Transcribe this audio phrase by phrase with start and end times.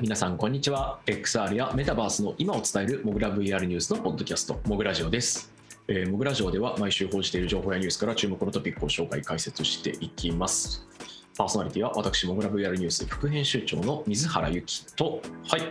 [0.00, 1.00] 皆さん、こんにちは。
[1.06, 5.52] XR やメタバースの今を伝えるモグラ VR ニュースのポッドキャスト、モグラジオです。
[5.88, 10.86] えーモグラジオでは毎週報じている情報やニュースから注目のトピックを紹介、解説していきます。
[11.36, 15.62] パーソナリティは私、モグラ VR ニュース副編集長の水原由紀と、はい、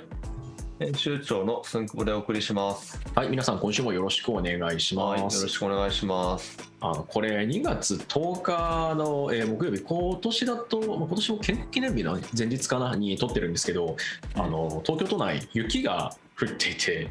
[0.79, 3.01] 編集長のスンクボでお送りします。
[3.15, 5.29] はい、皆さん、今週もよろしくお願いしはい、よろ。
[5.31, 6.55] しくお願いします。
[6.79, 13.97] あのこれ、2月10日の、えー木曜日、今年だと、まあ今年も建国記念日の前日かなに撮ってるんですけど、
[14.35, 17.09] あの東京都内、雪が降っていて、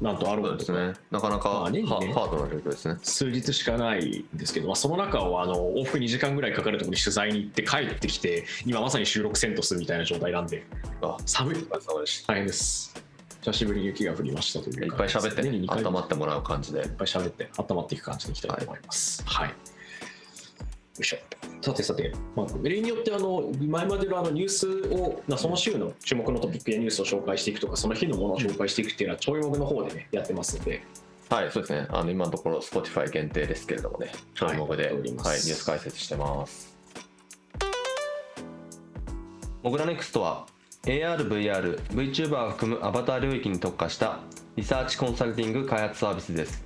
[0.00, 0.92] なんとあるそうものですね。
[1.12, 2.96] なかなかハ,、まあねハードな状況ですね。
[3.00, 10.66] 数日しかないんですけど、まあ、その中をあの往復2時間ぐらいかかるところに取材に行って帰ってきて今まさに収録せんとするみたいな状態なんで
[11.00, 13.03] あ、寒いお疲れ様でし大変です
[13.44, 14.86] 久しぶりに雪が降りましたというた。
[14.86, 16.88] いっぱい喋って、年に2回温まってもらう感じでいっ。
[16.88, 19.54] ぱい喋って温まっていく感じにいきたいと思いますはい、よ
[21.00, 21.18] いしょ
[21.60, 30.82] さてさて、まあ、例によってあの前までのあのニュースをまあその週の注目のトピックやニュースを紹介していくとかその日のものを紹介していくっていうのはちょいもぐの方でねやってますので
[31.28, 31.86] はい、そうですね。
[31.90, 36.76] あの今のところ Spotify 限定ですけれどもね、ちょいもぐで、ははいい、ニュース解説してます。
[39.62, 40.46] モグラネクストは
[40.86, 44.20] AR、VR、VTuber を含むアバター領域に特化した
[44.54, 46.62] リサーチコンサルティング開発サービスです。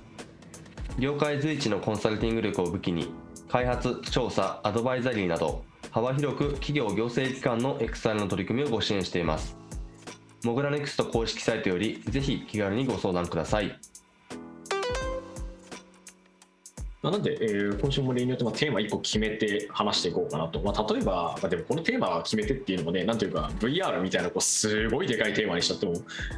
[0.97, 3.13] 業界随一のコンサルティング力を武器に
[3.47, 9.55] 開発、調査、アドバイザリーなど幅広く企業行政機関の XR の取り組みをご支援しています。
[10.43, 13.79] モグラネクスト公式サイトよりぜひ気軽にご相談ください。
[17.01, 25.93] まあなんで、えー今週も例によってまあテーマ1個決めて話していこうかなと、まあ、例えば、まあ、でもこのテーマ決めてっていうのもね、なんというか、VR みたいなこうすごいでかいテーマにしちゃっても、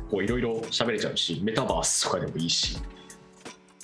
[0.10, 2.78] こういろいろ喋れちゃうし、メタバースとかでもいいし。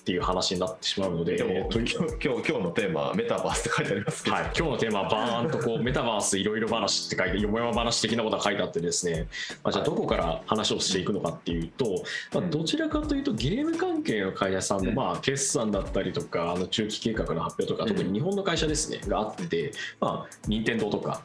[0.07, 9.27] っていう話になってしまうので、えーと今日今日のテーマはメタバースって書いてありますけど、はい、今日のテーマはバーンとこう メタバースいろいろ話って書いて、よもやま話的なことが書いてあってですね、
[9.65, 12.03] まあ、じゃあどこから話をしていくのかっていうと、
[12.33, 14.95] まあ、どちらかというとゲーム関係の会社さんのうん。
[14.95, 17.89] まあ決算だったりとか、あの中期計画の発表とか、うん。
[17.89, 21.21] 特に日本の会社ですね、があって、まあ、任天堂とか、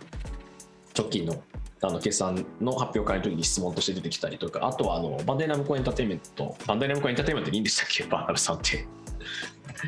[0.96, 1.42] 直近の
[1.84, 8.86] あの決算の発表会の時に質問として出てきたりとか、あとはあのバンダイナムコエンターテインメント、バンダイナムコエンターテインメントでいいんでしたっけ、バーナルさんって。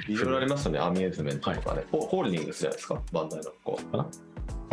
[0.08, 3.96] いろいろありますよね、アミューズメントとかね、ホホールディングスじゃないですか、バンダイのこう。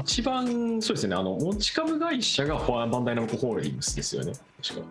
[0.02, 4.34] 一番そうですねあの持ち株会社がフォアバンダイナムコホールディングスですよね。
[4.64, 4.82] 確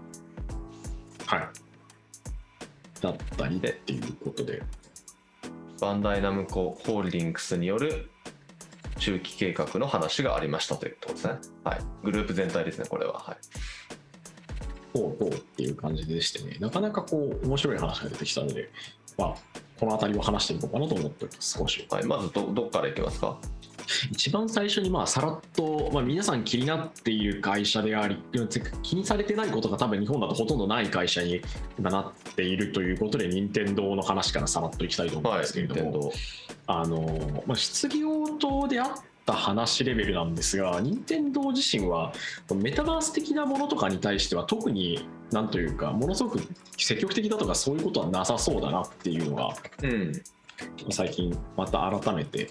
[1.27, 1.37] か。
[1.37, 1.49] はい。
[3.01, 4.63] だったりっていうことで。
[5.81, 8.11] バンダイナムコホールディングスによる
[9.01, 11.35] 中期計画の話がありましたということですね。
[11.65, 11.81] はい。
[12.05, 13.15] グループ全体ですね、これは。
[13.15, 13.37] はい。
[14.93, 18.71] ほうほうっていう感じでしてねなかなかこう面白い話が出てきたので
[19.17, 19.35] まあ
[19.79, 23.39] この辺りを話していこうかなと思っております少しはい、まずど、どっからいきますか？
[24.11, 28.23] 一番最初にまあさらっと、まあ、皆さん気になっている会社であり
[28.83, 31.41] 気にされてないことが多分日本だとほとんどない会社に
[31.79, 36.13] 今なっているということで任天堂の話からさらっといきたいと思うんはい、ですけれども、任天堂。
[36.67, 38.89] あのまあ、質疑応答であっ
[39.27, 42.13] た話レベルなんですが任天堂自身は
[42.55, 46.41] メタバース的なものとかに対しては特になんというかものすごく
[46.77, 50.13] 積極的だとかそういうことはなさそうだなっていうのがうん。
[50.91, 52.51] 最近また改めて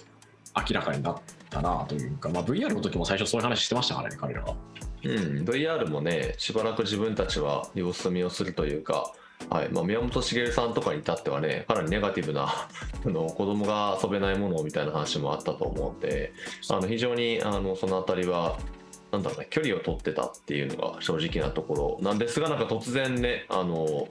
[0.56, 1.16] 明らかになっ
[1.48, 4.56] たなというか、まあ、VR の時も最初そういう話してましたからね彼らは。
[5.02, 5.12] うん、
[5.44, 9.12] VR もね、しばらく自分たちは様子見をするというか、
[9.48, 12.48] はいまあ、宮本茂さんとかに至ってはね、かなりネガティブな
[13.04, 16.32] あの子供が遊べないものみたいな話もあったと思うんで、
[16.68, 18.58] あの非常にあのそのあたりは、
[19.10, 24.06] なんだろうね、距離を取ってたっていうのが正直なところなんですが、なんか突然ね、あの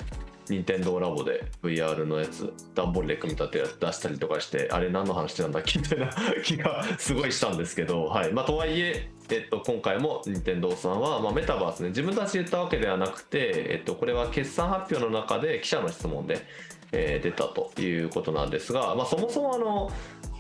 [0.50, 6.10] 任天堂ラボで VR のやつ、段ボールで組み立て出したりとかして、あれ何の話なんだっけみたいな
[6.44, 8.34] 気がすごいしたんですけど、はい。
[8.34, 16.46] まあ、とはいえ、えっと、今回も任天堂さんは、まあ、メタバースね、自分たちで言ったわけではなくて、えっと、これは決算発表の中で記者の質問で、
[16.92, 19.92] えー出たということなんですが、まあ、そもそもあの、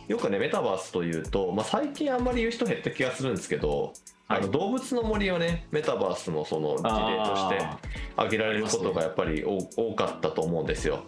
[0.07, 3.93] よくね、メタバースというと、まあ、最近あんまり言う人減った気がするんですけど、
[4.31, 7.79] あの動物の森をね、メタバースのその事例としてあ
[8.15, 11.03] 挙げられることがやっぱり多多かったと思うんですよ。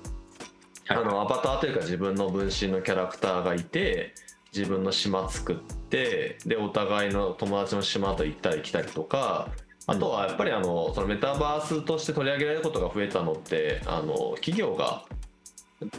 [0.89, 4.15] ーあのアバターというか自分の分身のキャラクターがいて
[4.51, 9.49] 自分の島作ってでお互いの友達の島と行ったり来たりとか
[9.85, 15.05] あとはやっぱりあのそのメタバースとして取り上げられることが増えたのってあの企業が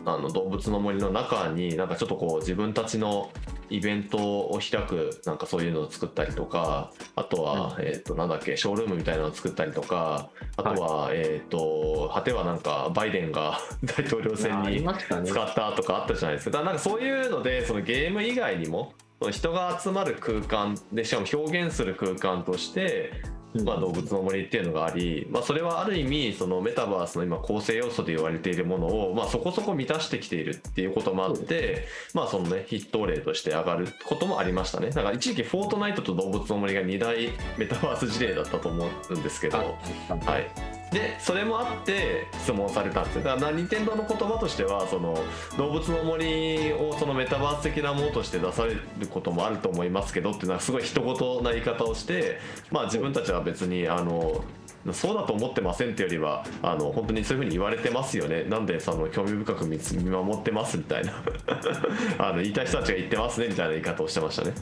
[0.04, 3.30] あの動物の森の中になんかちょっとこう自分たちの
[3.68, 14.84] イベントを開くなんかそういうのを作ったりとかあとは、えっ、となんだっけショールームみたいなのを作ったりとかあとは、えっ、と果てはなんかバイデンが 大統領選に
[15.24, 16.58] 使ったとかあったじゃないですか。
[16.58, 18.92] だからなんかそういうのでそのゲーム以外にも
[19.30, 23.12] 人が集まる空間でしかも表現する空間として
[23.64, 34.90] まあ、動物の森っていうのがあり、まあ、それはある意味そのメタバースの今構成要素で言われているものを、まあ、そこそこ満たしてきているっていうこともあって、まあそのね、筆頭例として上がることもありましたね。
[34.90, 37.28] だから一時期フォートナイトと動物の森が2大
[37.58, 39.64] メタバース事例だったと思うんですけど、は
[40.38, 43.22] い、でそれもあって質問されたんですよ。
[43.22, 45.18] だから任天堂の言葉としてはその
[45.56, 52.38] 動物の森をそのメタバース的なものとして出されることもあると思いますけどっていうのはすごい一言な言い方をして
[52.70, 54.44] まあ自分たちは別にあの
[54.92, 61.12] そうだと思ってませんってよりはあの本当にそういうふうに言われてますよねなんでその興味深く見見守ってますみたいな
[62.18, 64.52] あの言いたい人たちが言ってますねみたいな言い方をしてましたね。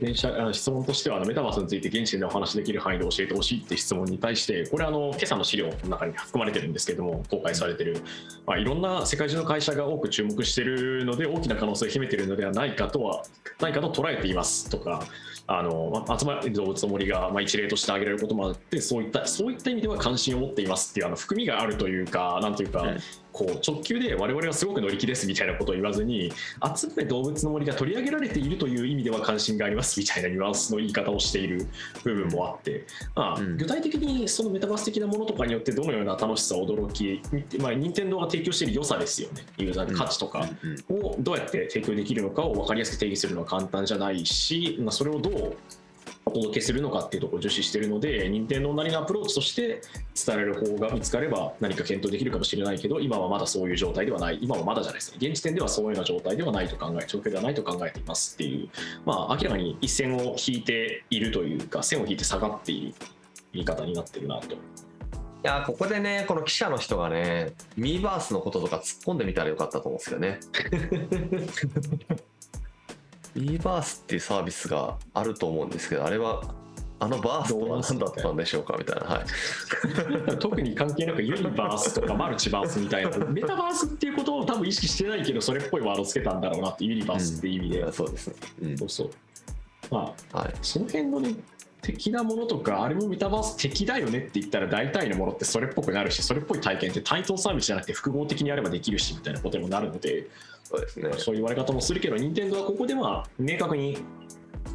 [0.00, 8.00] 電車質問としてはあのメタバースについて現地でお話しできる範囲で教えてほしいって質問に対してこれあの今朝の資料の中に含まれてるんですけども公開されてる、
[8.46, 13.24] まあ、いろんな世界中の会社が多く注目してるので大きな可能性を秘めてるのではないかとは
[13.60, 15.04] ないかと捉えていますとか
[15.48, 22.84] あの、ま、集まり動物の森がまあ一例として挙げられることもあってそういったそういった意味では関心を持っていますっていうあの含みがあるというかなんていうか、
[23.32, 26.32] こう直球で我々はすごく乗り気ですみたいなことを言わずに
[26.76, 31.66] 集まれ動物の森が取り上げられているという意味では関心がありますみたいなニュアンスの言い方をしている
[32.04, 33.56] 部分もあって、まあうん。
[33.56, 37.20] 具体的にそのメタバース的なものとかによってどのような楽しさ驚き、
[37.58, 39.44] まあ、任天堂が提供している良さですよね。
[39.56, 40.48] ユーザーの価値とか
[40.88, 40.96] うん。
[40.96, 45.56] をどうやって提供できるのかを分かりやすく定義するのは簡単じゃないし、まあ、それをどう
[46.28, 49.80] お届けするのかっていうところを重視してるので任天堂なりのアプローチとして
[50.14, 54.38] 伝えられる方が見つかれば何か検討できるかもしれないけど今はまだそういう状態ではない。
[54.40, 55.18] 今はまだじゃないですね。
[55.20, 58.68] 現時点ではそういうような状態ではないと考え状況ではないと考えていますっていう。
[59.04, 62.94] まあ明らかに一線を引いているというか線を引いて下がっている
[63.52, 64.54] 言い方になってるなと。
[64.54, 64.58] い
[65.44, 70.40] やここでねこの記者の人がねミーバースのこととか突っ込んでみたらよかったと思うんですよね。
[73.38, 76.42] ミーバースっていうサービスがあると思うんですけどあれは
[77.00, 79.06] あのバースとは何だったんでしょうかみたいな。
[79.06, 80.36] はい。
[80.38, 88.34] 特に関係なくユニバースとかマルチバースみたいなメタバースっていうことを多分意識してないけどそれっぽいワードつけたんだろうなってユニバースっていう意味で、いやそうですね。
[88.62, 88.78] うん。
[88.78, 89.10] そうそう。
[89.92, 90.54] まあはい。
[90.60, 91.36] その辺のね
[91.82, 100.26] 的なものとかあれもメタバース的だよねって言ったら大体のものってそれっぽくなるしそれっぽい体験って対等サービスじゃなくて複合的にやればできるしみたいなことにもなるので
[100.64, 103.98] そうですねそういう言われ方もするけど任天堂はここでは明確に。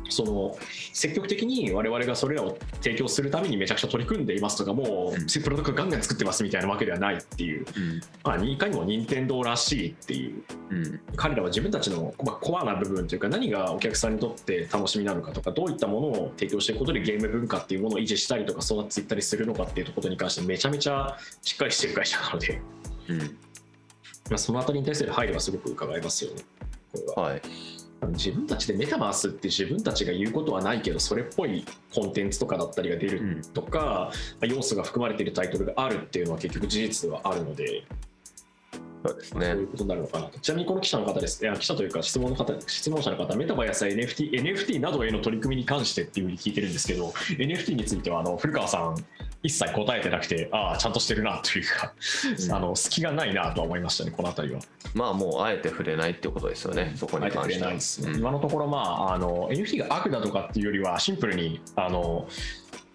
[0.09, 0.55] その
[0.93, 7.65] 積極的に我々がそれらを提供するためにめちゃくちゃ取り組んでいますとかもうんうプロダクトガンガン作ってますみたいなわけではないっていう、
[8.23, 10.85] まあ、いかにも任天堂らしいっていううん。
[10.85, 22.61] うん彼らは自分たちの、まあ、コアな部分というか何がお客さんにとって楽しみなのかとかどういったものを提供していくことでゲーム文化っていうものを維持したりとか育っていったりするのかっていうことに関してめちゃめちゃしっかりしてる会社なので、
[23.09, 23.19] うん。
[24.29, 26.41] まあ、そのあたりに対する配慮はすごく伺えますよね。
[26.91, 27.41] これははい
[28.11, 34.11] 自分たちでメタバースって自分たちが言うことはないけどそれっぽいコンテンツとかだったりが出るうんとか、ま
[34.41, 37.83] あ要素が含まれているタイトルがあるっていうのは結局事実ではあるので、
[39.05, 40.39] そうですねまあそういうことになるのかなと。
[40.39, 41.43] ちなみにこの記者の方です。
[41.43, 47.07] いや記者というか質問の方、質問者の方、メタバやさ NFT、NFT などへの取り組みに関してっていうふうに聞いてるんですけど、
[47.37, 48.95] NFT についてはあの古川さん、
[49.43, 51.93] 一切答えてなくて、ああ、ちゃんとしてるなというか、
[52.45, 52.51] うん。
[52.53, 54.61] あの隙がないなとは思いましたね、このあたりは。
[54.95, 57.63] まあもうあえて触れないっていうことですよねそこに関して。
[57.63, 58.19] はいうん。
[58.19, 62.27] 今のところ、まあ、あの NFT が悪だとかっていうよりは、シンプルにあの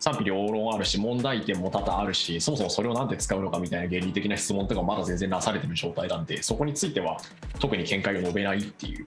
[0.00, 7.18] 賛否両論あるし、問題点も多々あるし、そもそもそれをなんで使うのかみたいな原理的な質問とかもまだ全然なされてる状態なんで、そこについては
[7.58, 9.06] 特に見解を述べないっていう。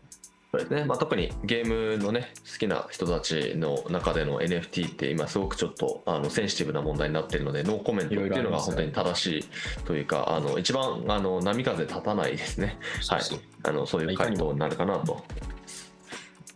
[0.54, 0.84] そうですね。
[0.84, 12.78] まあ、特にゲームのね好きな人たちの中での NFT って今すごくちょっとあのセンシティブな問題になっているのでノーコメントっていうのが本当に正しいというかあの一番あの波風立たないですね。
[13.08, 13.22] はい。
[13.64, 15.24] あのそういう回答になるかなと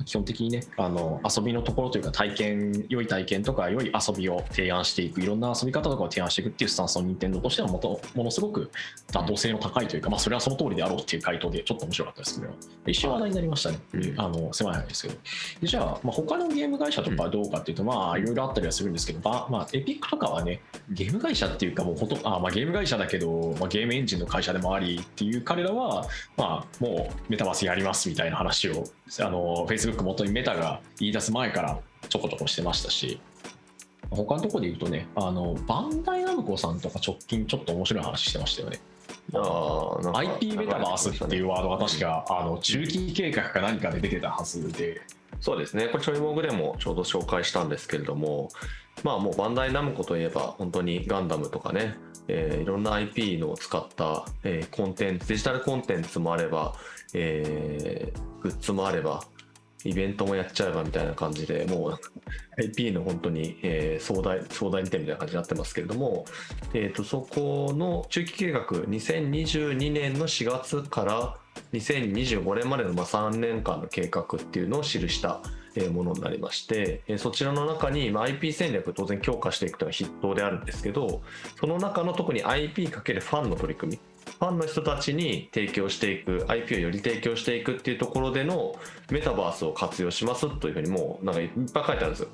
[0.06, 8.72] 基本的にねあの遊びのところというか体験良い体験とか良い遊びを提案していくいろんな遊び方とかを提案していくっていうスタンスの任天堂としてはもとものすごく
[9.12, 14.14] 妥当性の高いというか、まあ、それはその通りであろうっていう回答でちょっと面白かったですこれはで一瞬話題になりましたね、うん。
[14.18, 15.16] あの狭い範囲ですけど。
[15.62, 26.08] でじゃあ、まあ、他のゲーム会社とかはどうかっていうと、まあいろいろあったりはするんですけど、まあまあ、エピックとかはねゲーム会社っていうかもうほとあ、まあ、ゲーム会社だけど、まあ、ゲームエンジンの会社でもありっていう彼らは、
[26.38, 28.84] まあ、もうメタバースやりますみたいな話を
[29.20, 33.20] あの Facebook 元にメタが言い出す前からちょこちょこしてましたし
[34.10, 38.80] 他のところで言うとねあのバンダイナムコさんとか直近ちょっと面白い話してましたよね。
[39.34, 45.02] あーなんか IP メタバースっていうワードが確かあの中期計画か何かで出てたはずで。
[45.42, 45.88] そうですね。
[45.88, 48.50] これちょいもぐでもちょうど紹介したんですけれども
[49.04, 51.96] まあもうバンダイナムコといえば本当にガンダムとかね、
[52.28, 56.75] えーいろんな IP のを使った、えーコンテンツデジタルコンテンツもあれば、
[57.14, 59.24] えーグッズもあれば
[59.86, 62.00] イベントもやっちゃえばみたいな感じでもう
[62.58, 66.25] IP の本当に、えー、壮大壮大に点みたいな感じになってますけれども、
[66.74, 71.38] えー、とそこの中期計画2022年の4月から
[71.74, 75.42] 2025年までのま3年間の計画っていうのを記した
[75.92, 81.22] ものになりましてそちらの中に IP 戦略当然強化していくというのは筆頭であるんですけど
[81.60, 88.75] その中の特に IP× ファンの取り組みファンの人たちに提供していく IP をより提供していくっていうところでの
[89.10, 92.29] メタバースを活用しますというふうにもうなんかいっぱい書いてあるんですよ。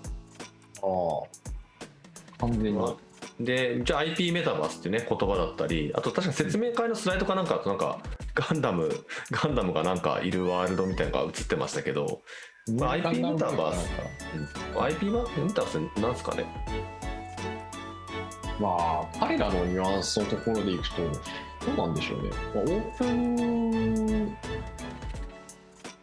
[0.84, 1.38] あ
[2.40, 2.48] あ。
[2.48, 8.00] 完全に、まあでじゃあ IP メタバースっていうね言葉だったりあと確か説明会のスライドかなんかとなんか
[8.36, 8.90] ガンダム
[9.32, 12.22] ガンダムがなんかいるワールドみたいなのが映ってましたけど、
[12.78, 13.90] まあ、IP メタバース、
[14.76, 15.12] うん、IP メ
[15.54, 16.46] タバースなんですかね。
[18.60, 21.02] まあ彼らのニュアンスのところでいくと
[21.66, 24.38] どうなんでしょうね、まあ、オープン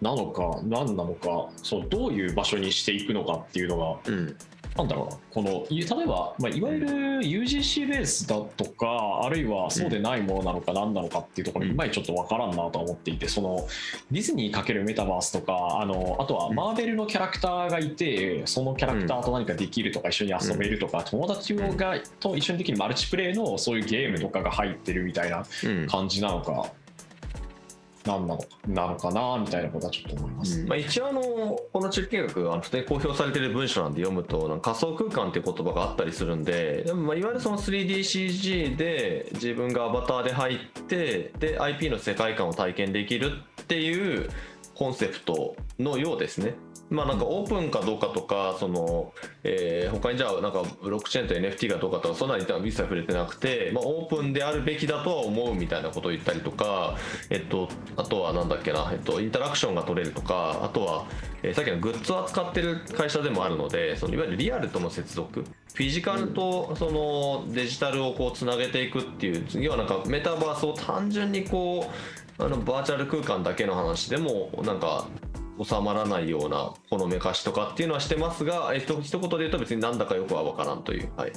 [0.01, 4.37] なのか何なのかそうどういう場所にしていくのかっていうのが、うん。
[4.79, 6.89] なんだろうなこの例えば、まあ、いわゆる
[7.21, 13.67] UGC ベースだとかあるいはそうでないものなのか何なのかっていうところにいまいちょっと分からんなと思っていてその
[14.13, 25.45] ディズニー×メタバースとかあのあとはマーベルのキャラクターがいてそのキャラクターと何かできるとか一緒に遊べるとか友達がと一緒にできるマルチプレイのそういうゲームとかが入ってるみたいな
[25.89, 26.71] 感じなのか
[28.09, 44.31] 何なのなのかなみたいなことはちょっと思います、うん、まあ、一応あのこの中計画あの公表されている文章なんで読むと仮想空間っていう言葉があったりするんででもまあいわゆるその 3DCG で自分がアバターで入ってで IP の世界観を体験できるっていう
[44.75, 46.55] コンセプトのようですね。
[46.91, 49.13] まあなんかオープンかどうかとか、その、
[49.45, 56.97] えー、他にじゃあなんかブロックチェーンと NFT がどうかとか、そんなに一切触れてなくて、まあオープンであるべきだとは思うみたいなことを言ったりとか、
[57.31, 61.07] えっと、あとはなんだっけな、えっと、インタラクションが取れるとか、あとは、
[61.43, 71.87] えー、さっきのグッズを扱ってる会社でもあるので、そのいわゆるリアルとの接続、フィジカルとそのデジタルをこうつなげていくっていう、次はなんかメタバースを単純にこ
[72.39, 75.09] う、あのバーチャル空間だけの話でもなんか
[75.63, 81.33] 収まらないようなこのめかしとかっていうのはしてますが、えっと一言で言うと別になんだかよくは分からんという、はい、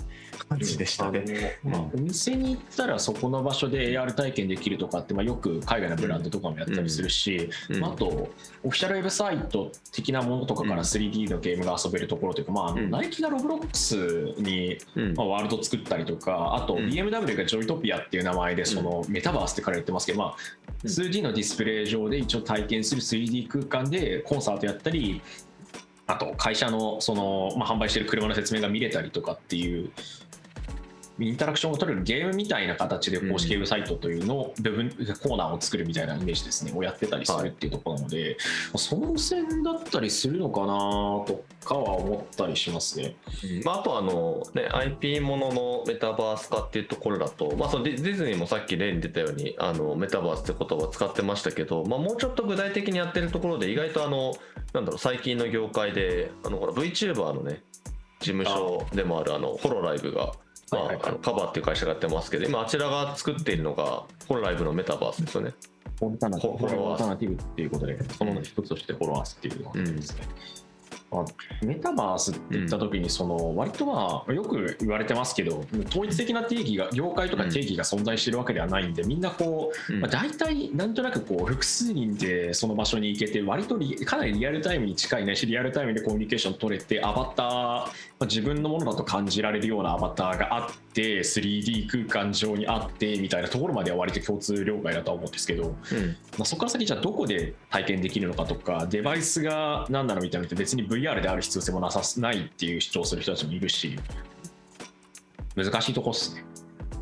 [0.49, 1.59] 感じでしたね。
[1.63, 7.79] まあ、お店に行ったらそこの場所で AR 体験できるとかって、まあ、よく海外のブランドとかもやったりするし、うん。
[7.79, 8.29] まあ、あと
[8.63, 13.95] オフィシャルウェブサイト的なものとかから 3D のゲームが遊べるところというか、まあ、ナイキがロブロックス
[14.39, 14.77] に、
[15.15, 20.35] まあ、ワールド作ったりとかあと BMW がジョイトピアっていう名前でそのメタバースって彼ら言ってますけど、まあ、
[20.85, 25.21] 2D のディスプレイ上で一応体験する 3D 空間でコンサートやったり
[26.05, 29.91] あと会社のその、まあ、販売してる車の説明が見れたりとかっていう
[31.21, 38.37] インタラクションを取れるゲームみたいな形で公式ウェブサイトというのを、部分コーナーを作るみたいなイメージですねをやってたりするっていうところなので、はい、
[38.75, 43.15] その線だったりするのかなとかは思ったりしますね。
[43.43, 54.33] うん、まあ、あとあの、ね、IP もののメタバース化っていうところだと、まあ、そのディズニーもさっき例に出たようにあのメタバースって言葉を使ってましたけど、まあ、もうちょっと具体的にやってるところで意外とあの
[54.73, 57.61] なんだろう最近の業界であのほら VTuber のね
[58.21, 60.31] 事務所でもあるあのホロライブが
[60.71, 65.53] まあ、あのカバーっていう会社がやってますけど今あちらが作っているのがホロライブのメタバースですよね。
[65.99, 66.39] オルタナ
[67.17, 67.35] ティブ。
[67.35, 70.27] っていうことでその一つとしてフォロワースっていうのがですね。
[70.55, 70.61] うん。
[71.11, 71.25] まあ、
[71.65, 87.91] メタバースって言った時にその割とまあよく言われてますけど統一的な定義が業界とか定義が存在してるわけではないんでみんなこう、まあ、大体なんとなくこう複数人でその場所に行けて割とかなりリアルタイムに近いねしリアルタイムでコミュニケーション取れてアバター、まあ、
[88.25, 95.73] 自分のものだと感じられるようなアバターがあって 3D 空間上にあってみたいなところまでは割と共通了解だとは思うんですけど、うん、
[96.37, 103.97] まあ、そこから先じゃあどこで体験できるのかとかデバイスが何なのみたいなのって別に VR である必要性もなさないっていう主張する人たちもいるし
[105.55, 106.45] 難しいとこっすね。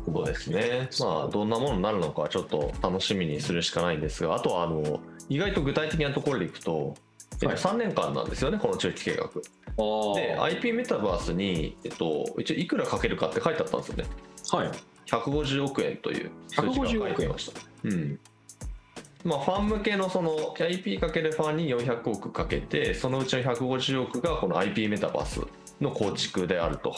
[0.06, 6.96] そうですね、まあ、どんなものになるのかちょっと楽しみにするしかないんですがあとはあの意外と具体的なところでいくと、
[7.42, 9.30] えっと、3年間なんですよね、この中期計画。
[10.14, 14.04] で IP メタバースに、えっと、一応いくらかけるかって書いてあったんですよね。
[14.52, 14.70] はい、
[15.06, 17.60] 150億円という数字が書いてました。
[17.84, 18.18] うん
[19.24, 25.40] まあ、ファン向けのその IP× ファンに400億かけてそのうちの150億がこの IP メタバース
[25.80, 26.94] の構築であると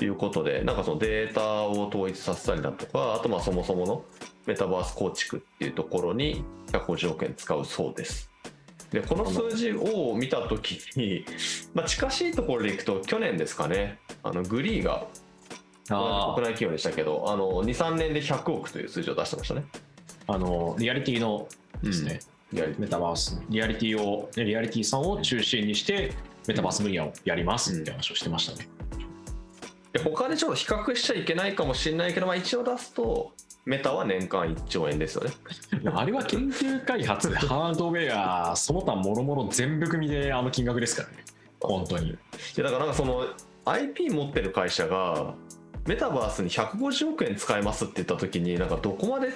[0.00, 4.04] いうことでなんかそのデータを統一させたりだとかあとまあそもそもの
[4.46, 8.30] メタバース構築っていうところに150億円使うそうです。
[8.94, 11.24] でこの数字を見た時に、
[11.74, 13.98] まあ、近しいところでいくと去年ですかね。
[14.22, 15.08] あのグリーが
[15.88, 19.64] 国内企業でしたけど23年で100億という数字を出してましたね。
[20.28, 21.48] あのリアリティの
[21.82, 22.20] ですね、
[22.52, 22.80] リアリティ。
[22.82, 23.42] メタバース。
[23.50, 26.12] リアリティをねリアリティさんを中心にして
[26.46, 28.68] メタバース分野をやりますって話をしてましたね、
[29.92, 33.32] で他でちょっと比較しちゃいけないかもしれないけど、まあ、一応出すと
[33.64, 35.30] メタは年間1兆円ですよね。
[35.94, 41.24] あれは研究開発で ハードウェアその他もろもろ全部組みであの金額ですからね。
[41.60, 42.10] 本当に。
[42.10, 42.16] い
[42.56, 43.26] やだからなんかその
[43.64, 45.34] IP 持ってる会社が
[45.86, 49.28] メタバースに150億円使えますって言った時になんかどこまで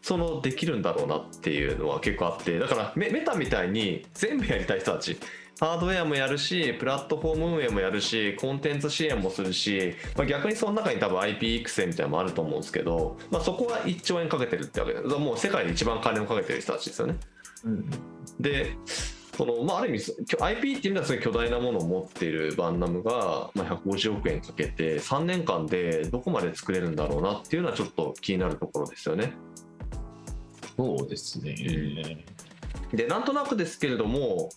[0.00, 5.16] そのできるんだろうなっていうのは結構あってだからメメタみたいに全部やりたい人たち
[5.60, 17.16] ハードウェアもやるしプラットフォーム運営もやるしコンテンツ支援もするし、まあ、逆にその中に多分 IP 育成みたいなのもあると思うんですけど、まあ、そこは1兆円かけてるってわけでもう世界で一番金をかけてる人たちですよね。
[17.64, 17.90] うん
[18.40, 18.76] で
[19.36, 29.32] そのまあ、ある意味 IP っていうのはすごい巨大なものを持っているバンナムが、まあ、150億円かけて3年間でどこまで作れるんだろうなっていうのはちょっと気になるところですよね。
[30.76, 32.24] そうですね、
[32.92, 34.50] でなんとなくですけれども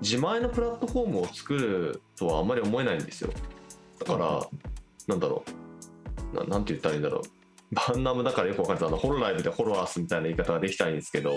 [0.00, 3.30] 自前のプラットフォームを作るとはあんまり思えないんですよ。
[3.98, 4.46] だから、
[5.06, 5.44] なんだろ
[6.32, 6.36] う。
[6.36, 7.22] ななんて言ったらいいんだろう。
[7.70, 11.32] バンナムだからよくわかんないあのホロライブでホロアースみたいな言い方ができたらいいんですけど。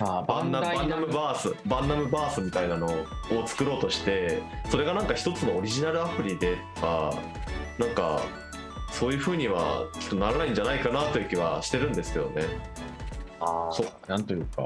[0.00, 7.14] まあバンナムバースバンナムバースみたいなのを作ろうとしてそれがなんか一つのオリジナルアプリでとか
[7.78, 8.22] なんか
[8.90, 12.42] そういうふうにはきっとならないんじゃないかなという気はしてるんですけどね。
[13.40, 14.62] あそうなんというか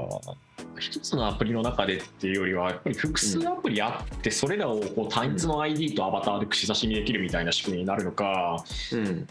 [0.79, 9.27] 一つのアプリの中でっていうよりはやっぱり複数アプリあってそれらをこう単一の ID とアバターで串刺しにできるみたいな仕組みになるのかうん。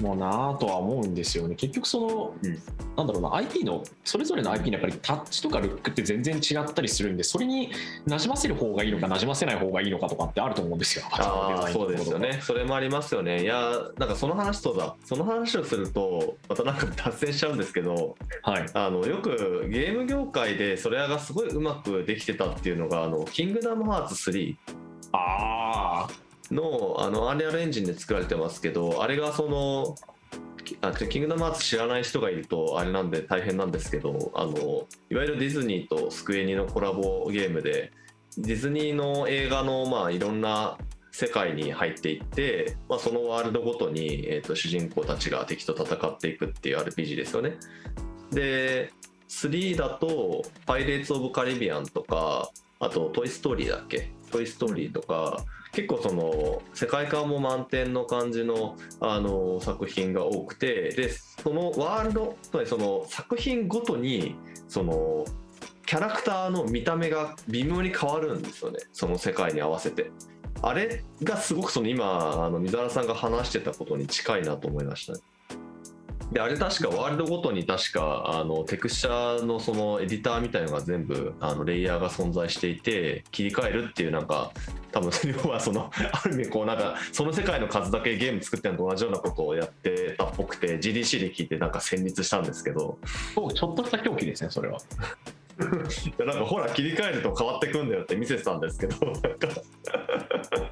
[0.00, 1.54] もうなぁとは思うんですよね。
[1.54, 2.58] 結局その、うん。
[2.98, 7.70] なんだろうな IP のそれぞれの IP のやっぱりタッチとかルックって全然違ったりするんでそれに
[8.08, 11.04] 馴染ませる方がいいのか馴染ませない方がいいのかとかってあると思うんですよ。
[11.12, 12.40] ああそうですよね。
[12.42, 13.44] それもありますよね。
[13.44, 18.66] いやなんかその話そうだその話をするとまたなんか脱線しちゃうんですけどはい。
[18.74, 24.56] あのよくゲーム業界でそれがすごいうまくできてたっていうのが「あのキングダムハーツ3」
[25.12, 26.08] あ
[26.54, 29.96] のあのアンリアルエンジンで作られてますけどあれがその
[30.82, 37.92] あキングダムハーツ知らない人がいるとあれなんで大変なんですけどあのいわゆるディズニーとスクエニのコラボゲームで
[38.36, 40.76] ディズニーの映画のまあいろんな
[41.10, 47.56] 世界に入っていって、まあ、そのワールドごとに、えー、と主人公たちが敵と戦っていくっていう RPG ですよね。
[48.30, 48.92] で
[49.28, 55.44] 3だと「パイレーツ・オブ・カリビアン」とかあと「トイ・ストーリー」だっけ「トイ・ストーリー」とか
[55.78, 64.34] 結構その世界観も満点の感じのあの作品が多くてでそのワールドつまりその作品ごとに
[64.66, 65.24] その
[65.86, 68.80] キャラクターの見た目が微妙に変わるんですよね。
[68.92, 70.10] その世界に合わせて。
[70.62, 75.20] あれがすごくその今あの水原さんが話してたことに近いなと思いましたね。
[76.32, 84.52] であれ確かワールドごとに確かあのテクスチャーのそのエディターみたいのが全部あのレイヤーが存在していて切り替えるっていうなんか
[84.92, 85.10] 多分
[85.44, 92.98] 要はそのある意味こうなんかその世界の数だけゲーム作ってるのと同じようなことをやってたっぽくて GDC で聞いてなんか戦慄したんですけど。
[93.54, 94.78] ちょっとした狂気ですねそれは。
[96.18, 98.96] やなんかほら切り替えると変わってくんだよって見せてたんですけど。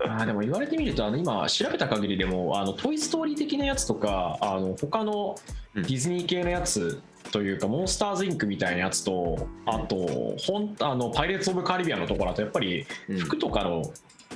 [0.08, 5.34] あーでも言われてみるとあの今調べた限りでも「あのトイ・ストーリー」的なやつとかあの他の
[5.74, 7.00] ディズニー系のやつ
[7.32, 13.18] というか、モンスターズ・インクみたいなやつとあと本あのパイレーツ・オブ・カリビアンのところだとやっぱりうん。
[13.18, 13.82] 服とかの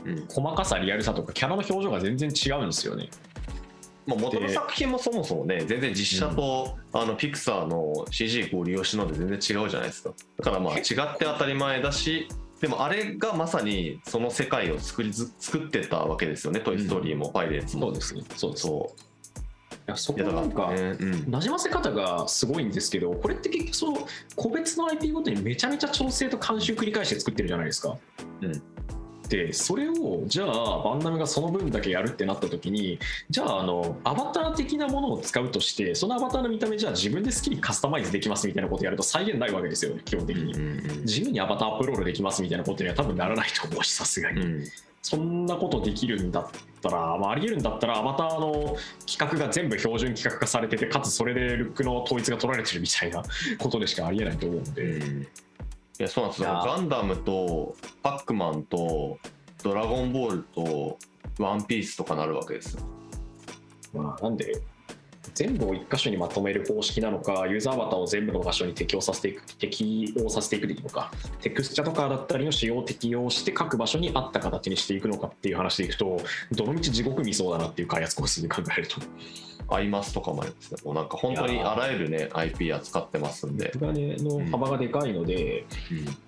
[0.04, 0.26] うん。
[0.28, 3.08] 細かさリアルさとかキャラの表情が全然違うんですよね。
[4.06, 10.12] まあ、元の作品もそもそもね全然実写と、あのピクサーの CG を利用してるので全然違うじゃないですか。
[10.38, 12.28] だからまあ違って当たり前だし
[12.60, 18.22] でもあれがまさにその世界を作りず作ってたわけですよね「トイ・ストーリー」も「パイレーツ」も、そうですね。
[18.36, 18.60] そうです。
[18.60, 18.94] いそ
[19.86, 27.96] やそこういやだなんか、からね、うん、馴染ませ方がすごいんですけどこれって結局その個別の IP ごとにめちゃめちゃ調整と監修繰り返して作ってるじゃないですか。
[28.42, 28.62] うん
[29.30, 32.98] でそれをじゃあバンナムがその分だけやるってなった時に
[33.30, 40.52] じゃああのアバター的なものを使うとしてそのアバターの見た目じゃあ自分で好きにカスタマイズできますみたいなことやると再現ないわけですよね基本的に。
[41.02, 44.42] 自由にアバターアップロードできますみたいなことには多分ならないと思うしさすがに。
[44.42, 44.64] うん
[45.02, 46.46] そんなことできるんだっ
[46.82, 53.22] たら、まあ、ありえるんだったらアバターの規格が全部標準規格化されててかつそれでルックの統一が取られてるみたいな
[53.58, 55.28] ことでしかありえないと思うんで、うん
[56.00, 56.62] いやそうなんですよ。
[56.64, 59.18] ガンダムとパックマンと
[59.62, 60.98] ドラゴンボールと
[61.38, 62.82] ワンピースとかなるわけですよ。
[63.92, 64.50] まあ、なんで？
[65.34, 76.20] 全部を1箇所にまとめる方式なのかユーザーアバターを全部の場所に適用させていく適用させていくでいいのかテクスチャとかだったりの仕様を適用して各場所に合った形にしていくのかっていう話でいくと
[76.52, 78.96] どのみち地獄見そうだなっていう開発コースで考えると。
[79.72, 80.80] アイマスとかもありますね。
[80.84, 85.64] もうなんか本当にあらゆるね IP 扱ってますんで、金の幅がでかいので、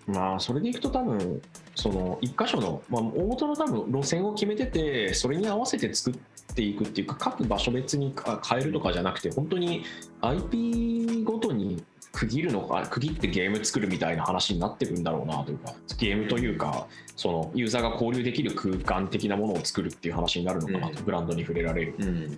[0.06, 1.42] まあそれでいくと多分
[1.74, 6.20] その1箇所の、まあ、大元の多分路線を決めててそれに合わせて作っ
[6.54, 8.14] ていくっていうか各場所別に
[8.48, 9.84] 変えるとかじゃなくて本当に
[10.20, 16.86] IP ごとに区切るのか区切ってゲーム作るみたいな話になってるんだろうなというかゲームというか
[17.16, 21.94] そのユーザーが交流できる空間的なものを作るっていう話になるのかなと、うんブランドに触れられる。
[21.98, 22.36] うん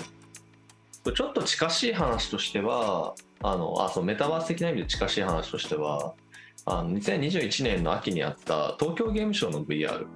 [1.15, 6.15] ちょっと近しい話としてはあのあそうメタバース的な意味で近しい話としては
[6.65, 10.07] あの2021年の秋にあった東京ゲームショウの VR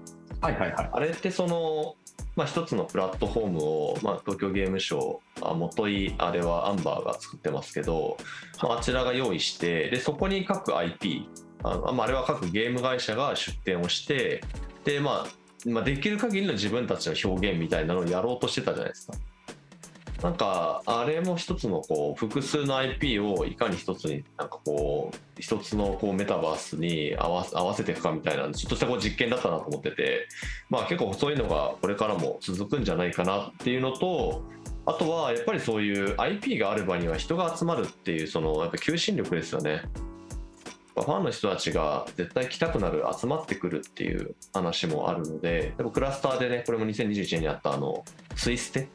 [0.41, 0.91] はいはいはい。
[0.93, 1.97] あれってその、
[2.37, 8.17] まあ、一つのプラットフォームを、まあ、東京ゲームショウあ元いあれはアンバーが作ってますけど、
[8.63, 11.29] まあ、あちらが用意してでそこに各 IP
[11.65, 14.43] あのあれは各ゲーム会社が出展をして
[14.85, 19.15] で、まあ、まあできる限りの自分たちの表現みたいなのをやろうとしてたじゃないですか。
[20.23, 30.27] なんかあれも一つのこう複数の IP をいかに一つになんかこう一つのこうメタバースに合わ合わせていくかみたいなちょっとしたこう実験だったなと思ってて、
[30.71, 34.43] まあ、結構そういうのがこれからも続くんじゃないかなっていうのと
[34.87, 39.83] あとはやっぱりそういう IP がある場には人が集まるっていうそのやっぱ求心力ですよね。
[40.95, 48.05] ファンの人たちが絶対来たくなる集まってくるっていう話もあるのでやっぱクラスターでねこれも2021年にあったあの
[48.35, 48.89] ツイステ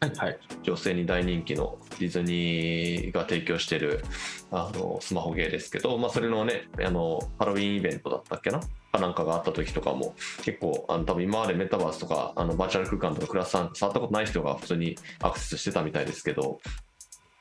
[0.00, 0.38] はい。
[0.62, 4.04] 女性に大人気のディズニーが提供している
[4.50, 8.60] あのスマホゲーですけど、まあ、それのねあのハロウィンイベントだったっけな？
[8.60, 16.60] かなんかがあった時とかも結構あの多分今までメタバースとかあのバーチャル空間とかクラスター触ったことない人が普通にアクセスしてたみたいですけど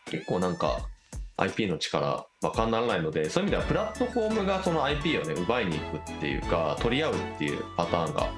[0.06, 0.88] 結構なんか
[1.38, 8.30] IP の力わかんならないのでそういう意味ではプラットフォームがその IP をね奪いに行くっていうか取り合うっていうパターンが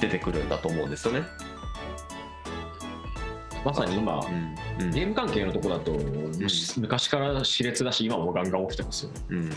[0.00, 1.22] 出てくるんだと思うんですよね。
[3.64, 4.20] まさに今、
[4.80, 5.92] うんゲーム関係のとこだと、
[6.78, 9.12] 昔から熾烈だし今もガンガン起きてますよ。
[9.12, 9.20] ね。
[9.30, 9.50] うん。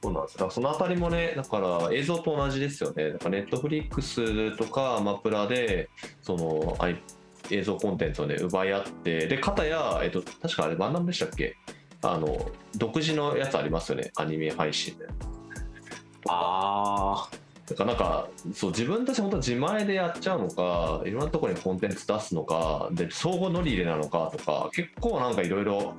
[0.00, 0.34] そうなんです。
[0.34, 3.12] だからそのあたりもねだから映像と同じですよね。
[3.12, 5.88] だからネットフリックスとかアマプラで
[6.22, 7.02] そのあい
[7.50, 11.56] 映像コンテンツをね奪い合ってで片や、えっと、確かあれバンダムでしたっけ？
[12.02, 14.12] あの独自のやつありますよね。
[14.16, 15.06] アニメ配信で。
[16.28, 17.28] あ
[17.68, 25.94] だからなんかそう自分たち本当自前でやっちゃうのかいろんなところにコンテンツ出すのかで相互乗り入れなのかとか結構なんかいろいろ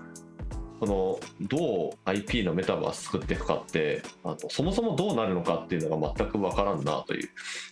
[0.80, 7.30] このどう IP のメタバース作っていくかってあとそもそもどうなるのかっていうのが全く分からんなという、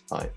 [0.10, 0.32] はい、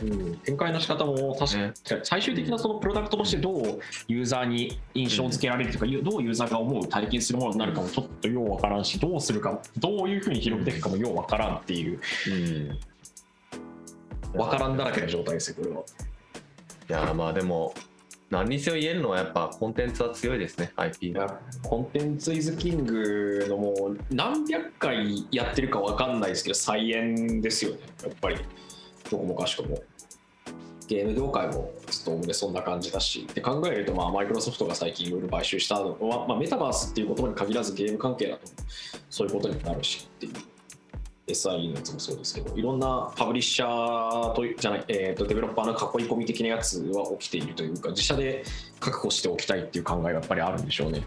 [0.00, 1.72] うん、展開の仕方も確かに、ね。
[2.02, 12.00] 最終的なそのプロダクトとしてどうユーザーに印象付けられるというか、どうユーザーが思う体験するものになるかもちょっとようわからんしどうするかどういうふうに広げていくかもようわからんっていう
[14.34, 15.82] わからんだらけの状態ですよこれは。
[17.02, 17.74] いやまあでも
[18.32, 28.36] 何にせよ言えるのはやっぱコンテンツは強いですね IP いやコンテンツイズキングのもう何百回やってるかわかんないですけど再演ですよねやっぱり
[29.12, 29.78] どこもかしこも
[30.88, 38.42] ゲーム業界もずっとおおむねそんな感じだしで考えるとまあマイクロソフトが最近いろいろ買収したのは、まあ、メタバースっていう言葉に限らずゲーム関係だと
[39.10, 40.32] そういうことになるしっていう
[41.28, 48.42] SIE のやつもそうですけどいろんなパブリッシャーとじゃない、えー、とデベロッパーの囲い込み的なやつは起きているというか自社で
[48.80, 51.02] 確保しておきたいっていう考えがやっぱりあるんでしょうね。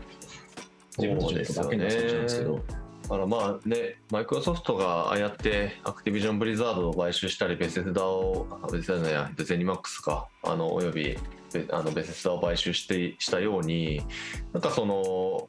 [0.98, 2.85] 自分たちだけにはそうなんですけど。
[3.10, 11.16] あのまあね、マイクロソフトがああやってアクティビジョン・ブリザードを買収したり、ベセスダを、ベセスダじゃない、ゼニマックスか、あのおよび
[11.54, 14.02] ベあのベセスダを買収してしたように、
[14.54, 15.48] なんかその、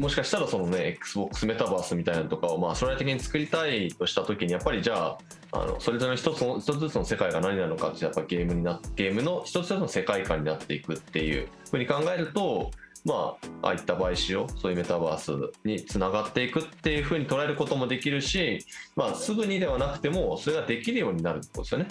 [0.00, 5.18] もしかしたらそのね、Xbox メタバースみたいなのとかを、まあ、将来的に作りたいとしたときに、やっぱりじゃあ、
[5.52, 12.70] あのそれぞれの一つの一つずつの世界が何なのかってやっぱゲームになゲームの一つずつの世界観になっていくっていうふうに考えると
[13.06, 18.58] まあああいった買収をそういうメタバースにつながっていくっていうふうに捉えることもできるし
[18.96, 21.88] まあすぐにではなくてもそれができるようになるってことですよね。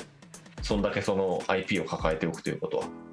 [0.62, 3.05] そんだけその IP を抱えておくということは。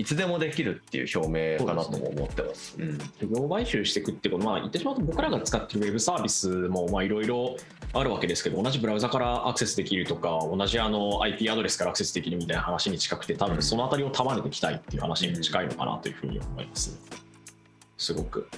[0.00, 2.74] いつでもできるっていう表明かなとも思ってます。
[2.78, 2.98] うん。
[3.30, 7.56] 業買収していくってことまあ言ってしまうと僕らが使ってるウェブサービスもまあいろいろ
[7.92, 16.98] あるわけですけど同じブラウザからアクセスできるとか同じあの IP アドレスからアクセスできるみたいな話に近くて多分そのあたりを束ねていきたいっていう話に近いのかなというふうに思います、
[17.98, 18.48] すごく。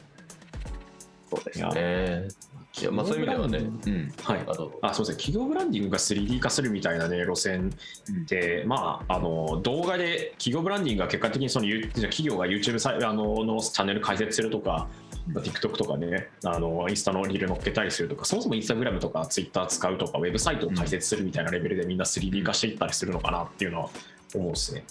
[1.28, 4.40] そうですねいやまあそういう意味ではね、うん、はい。
[4.46, 7.70] あとあそうですね企業ブランディングが 3D 化するみたいなね路線
[8.26, 14.88] で、まああの動画で企業ブランディングが結果的にその企業が YouTube さあののチャンネル開設するとか、
[15.32, 23.90] まあ TikTok とかねあのインスタのリール載っけたりするとかそもそも Instagram とか Twitter 使うとかウェブサイトを開設するみたいなレベルでみんな 3D 化していったりするのかなっていうのは
[24.34, 24.84] 思うですね。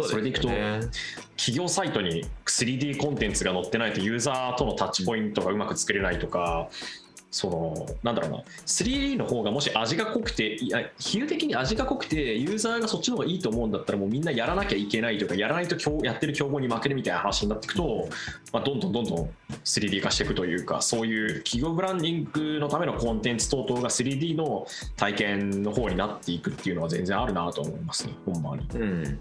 [0.00, 0.80] それでいくとね
[1.36, 6.68] 企業サイトに 3D コンテンツが載ってないとユーザーとのタッチポイントがうまく作れないとか
[7.32, 8.42] そのなんだろうな。
[8.66, 18.06] 3D の方がもし味が濃くていや比喩的に味が濃くてユーザーがそっちの方がいいと思うんだったらもうみんなやらなきゃいけないとかやらないと競やってる競合に負けるみたいな話になっていくと、
[18.52, 19.30] まあ、どんどんどんどん
[19.64, 24.66] 3D 化していくというかそういう企業ブランディングのためのコンテンツ等々が 3D の
[24.96, 28.68] 体験の方になっていくっていうのは全然あるなと思いますねほんまに。
[28.74, 29.20] うん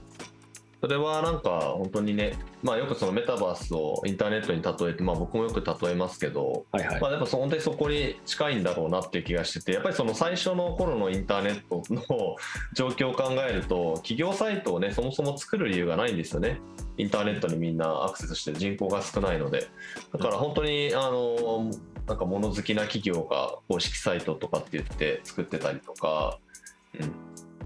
[0.81, 7.01] それはなんか本当にね、まあ、よくそのメタバースをインターネットに例えて、まあ、僕もよく例えますけど、はいはい。
[7.01, 12.35] まあ、やっぱそ本当にそこに近いんだろうなっていう気がしててやっぱりその最初の頃のインターネットの
[12.73, 16.59] 状況を考えると企業サイトをねそもそも作る理由がないんですよね。
[16.97, 19.67] インターネットにみんなアクセスして人口が少ないので。
[20.11, 21.69] だから本当にあの
[22.07, 26.39] なんか物好きな企業が公式サイトとかって言って作ってたりとか、
[26.99, 27.13] うん、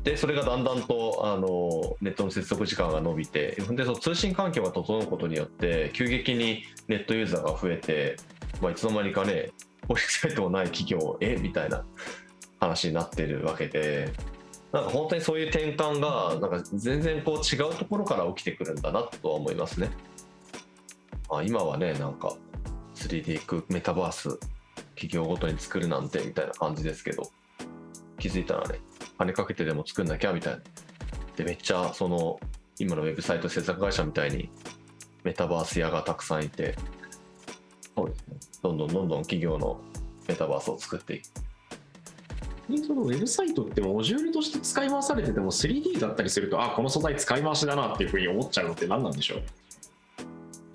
[0.05, 8.15] でそれがだんだんとあのネットの接続時間が伸びてでその通信環境が整うことによって急激にネットユーザーが増えて、
[8.61, 9.49] まあ、いつの間にかね
[9.87, 11.83] 公式サイトもない企業えみたいな
[12.59, 14.13] 話になってるわけで
[14.71, 19.89] なんか本当にそういう転換がなんか全然こう違うところから起きてくるんだなとは思いますね。
[21.31, 22.35] あ今はねなんか
[22.93, 24.37] 3D 空メタバース
[24.95, 27.23] 企業ごとに作るなんてみたいな感じですけど
[28.19, 28.79] 気づいたらね
[29.17, 30.60] 金かけてでも作んなきゃみたいな。
[31.36, 32.39] でめっちゃその
[32.80, 34.49] 今のウェブサイト制作会社みたいに
[35.23, 36.75] メタバース屋がたくさんいて
[37.95, 38.36] そうですね。
[38.62, 39.80] どんどんどんどん企業の
[40.28, 41.25] メタバースを作っていく。
[42.88, 49.43] そのウェブサイトってモジュールとして使い回されてても 3D だったりするとあこの素材使い回しだなっていうふうに思っちゃうのって何なんでしょう？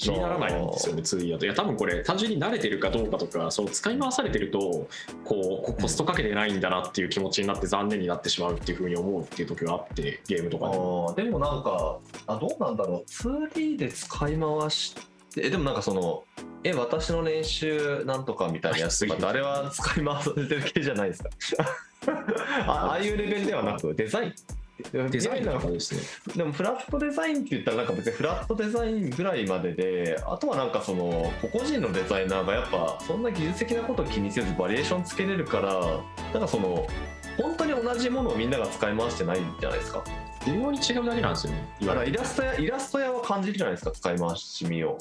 [0.01, 4.89] 気にならないんですよね 2D だといや多分これ単純に慣れてるかどうかとかそう使い回されてると
[5.25, 13.11] こうこコストかけてないんだなっていう気持ちになって残念になってしまうっていうふうに思うっていう時があってゲームとかででもなんかあどうなんだろう。
[13.11, 15.03] 2D で使い回して
[15.37, 16.25] えでもなんかその
[16.65, 21.23] え私の練習なんとかみたいなやつとか誰は使い回されてる系じゃないです
[21.57, 21.65] か。
[22.67, 24.35] あああいうレベルではなくデザイン
[24.93, 26.01] デザインなんかですね。
[26.37, 35.75] でもフラットデザインって言ったらなんか別にフラットデザインぐらいまでであとはなんかその個々人のデザイナーがやっぱそんな技術的なことを気にせずバリエーションつけれるから
[36.33, 36.87] なんかその
[37.37, 40.05] 本当に同じものをみんなが使い回してないんじゃないですか。
[40.47, 44.97] 微妙に違うだけなんですよね言だからイラストやイラスト屋は感じるじゃないですか使い回しみを。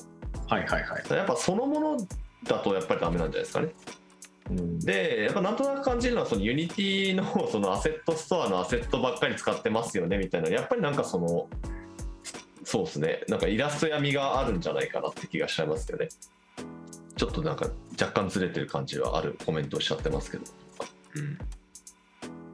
[0.48, 2.08] はいはいはい、やっぱそのもの
[2.44, 3.68] だとやっぱりダメなんじゃないですかね。
[3.68, 3.74] うん、
[4.80, 10.50] でやっぱなんとなく感じるのはその Unity のそのアセットストアのアセットばっかり使ってますよねみたいな。
[10.50, 11.48] やっぱりなんかその
[12.64, 13.24] そうですね。
[13.28, 16.10] なんかイラスト屋みがあるんじゃないかなって気がしちゃいますよね。
[17.16, 19.38] ちょっとなんか若干ずれてる感じはある。
[19.46, 20.44] コメントをしちゃってますけど、
[21.16, 21.38] うん。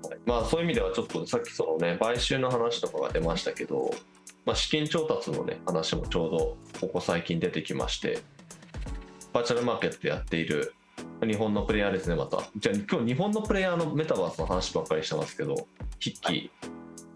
[0.10, 0.19] はい。
[0.25, 3.93] まあそういう意味ではちょっとさっきそのね買収の話とかが出ましたけど、
[4.45, 8.19] まあ、資金調達のね話もちょうどここ最近出てきまして
[9.34, 10.73] バーチャルマーケットやっている
[11.23, 12.43] 日本のプレイヤーですね、また。
[12.58, 15.56] じゃあ、今日日本のプレイヤーのメタバースの話ばっかりしてますけど、
[15.99, 16.51] 筆記。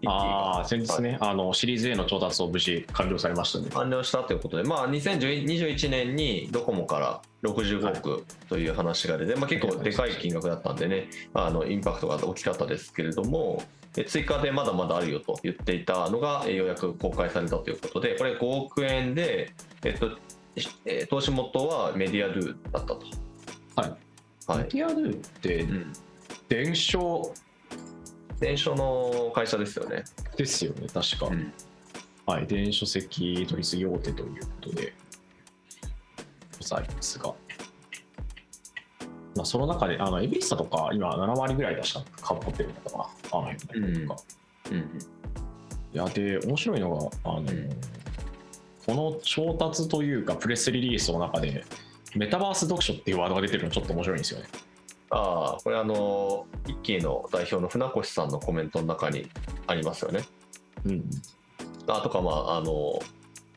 [0.00, 13.62] 記がああ先日ね、あのシリーズ A の調達を無事完了されましたね完了したということで、まあ、2021年にドコモから65億という話が出て、まあ、結構でかい金額だったんでね、あのインパクトが大きかったですけれども、
[13.96, 19.52] え追加でまだまだあるよと言っていたのが、えようやく公開されたということで、これ5億円で、
[19.84, 20.10] えっと、
[20.84, 23.29] えー投資元はメディアドゥだったと。
[24.50, 24.58] はい。
[24.58, 25.92] はいメディアドゥってうん。
[26.48, 27.32] 伝承？
[28.40, 30.02] 電書の会社ですよね。
[30.36, 31.52] ですよね確か、うん。
[32.26, 34.92] はい電書籍取り次ぎ大手ということで
[36.58, 37.34] ございますが。
[39.36, 43.38] まあその中であのエビリスタとか今7割ぐらい出した株持ってるのかな。
[43.38, 44.20] あの辺とか、
[44.72, 44.78] うん。
[44.78, 44.82] い
[45.92, 47.46] やで面白いのがあの、ん。
[48.86, 51.64] この調達というかプレスリリースの中で
[52.16, 54.46] メタバース読書っていうワードが出てるのちょっと面白いんですよね
[55.10, 59.28] ああ、これあの、一気の代表の船越さんのコメントの中に
[59.66, 60.20] ありますよね。
[60.86, 61.04] うん
[61.88, 63.00] あとか、まあ、あの、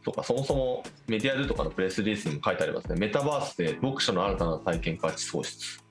[0.03, 2.95] とか、そもそもメディアルとかのプレスリリースにも書いてありますね。
[2.97, 5.83] メタバースで読書の新たな体験価値創出。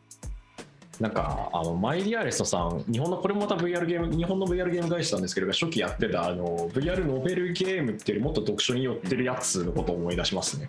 [1.01, 10.69] なんかあのマイリアレストさん日本のこれもまた VR ゲーム日本の VR ゲーム会社なんですけど初期やってたあの VR ノベルゲームっていうよりもっと読書に寄ってるやつのことを思い出しますね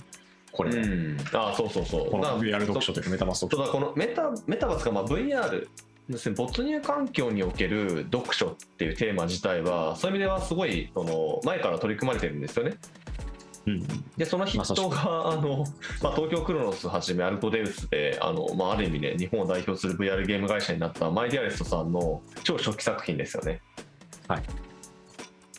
[0.54, 5.68] これ、うん、あそうそうそうこの VR 読書というかメタバース読書だこのメタメタバースがまあ VR
[6.10, 12.78] 要するに没入環境における読書っていうテーマ自体はそういう意味ではすごいその前から取り組まれてるんですよね。
[13.66, 13.88] うん
[14.18, 15.66] でその筆頭があの、
[16.02, 23.62] まあ、東京クロノスはじめアルトデウスであの、まあ、ある意味ね日本を代表する VR ゲーム会社になった MyDearest さんの超初期作品ですよね。
[24.28, 24.44] はい。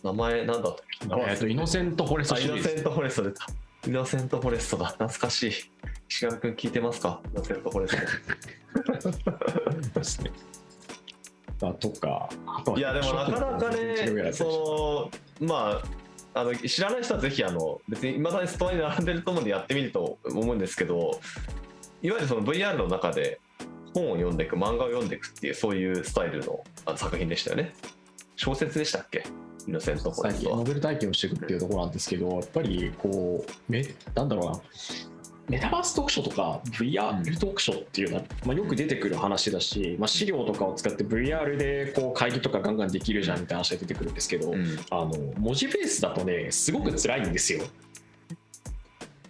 [0.02, 1.30] 名前なんだったっけ？
[1.30, 3.46] えっとイノセントフォレストあイシリーズノセントフォレスト出た。
[3.86, 4.86] イノセントフォレストだ。
[4.86, 5.52] 懐かしい。
[6.08, 7.20] 岸上君聞いてますか？
[7.32, 7.96] イノセントフォレス
[9.92, 10.00] ト。
[10.00, 10.30] ですね
[11.62, 12.28] あとか
[12.76, 15.80] いやでもなかなかね、そのま
[16.34, 21.20] ああの知らない人はぜひあの別にいまだにストアに並んでると思うんでやってみると思うんですけど
[22.02, 23.40] いわゆるその VR の中で
[23.94, 27.72] 本を読んでいく漫画を読んでいくっていうそういうスタイルのあ作品でしたよね
[28.36, 29.24] 小説でしたっけ？
[29.66, 34.60] イノセントフォレストは最近ノベル体験をしていくっていうところなんですけどやっぱりこうめなんだろうな。
[35.48, 44.78] メタバース読書とか VR 読書っていうのは、まあ、よく出てくる話だし、まあ、資料とかを使って VR でこう会議とかガンガンできるじゃんみたいな話が出てくるんですけど、うん。
[44.90, 47.62] あの文字ベースだとねすごく辛いんですよ。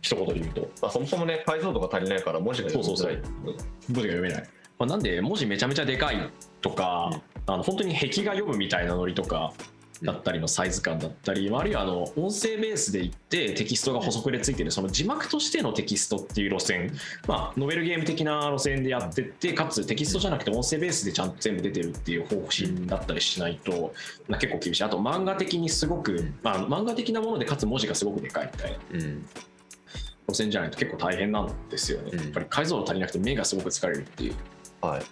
[0.03, 0.71] 一言で言うと。
[0.83, 4.43] まあ、そもそもね解像度が足りないから文字が読みづらい文字が読めない、
[4.79, 7.11] まあ、なんで文字めちゃめちゃでかいとか、
[7.47, 9.53] あの本当に壁が読むみたいなノリとか
[10.03, 16.93] だったりのサイズ感だったり、まああるいはあの音声ベースでいってテキストが補足でついてるその字幕としてのテキストっていう路線、
[17.27, 23.95] まあ、ノベルゲーム的な路線でやってってかつテキストじゃなくて音声ベースでちゃんと全部出てるっていう方針だったりしないと、
[24.29, 24.85] まあ、結構厳しい。
[24.85, 28.79] あと漫画的にすごく、まあ、漫画的なものでかつ文字がすごくでかいみたいな。
[28.93, 29.27] うん。
[30.27, 32.19] 路線じゃないと結構大変なんですよね、うん。
[32.19, 34.35] やっぱり解像度足りなくて目がすごく疲れるっていう。
[34.81, 35.03] はい。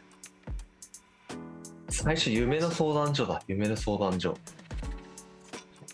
[1.89, 3.43] 最初、夢の相談所だ。
[3.47, 4.35] 夢の相談所。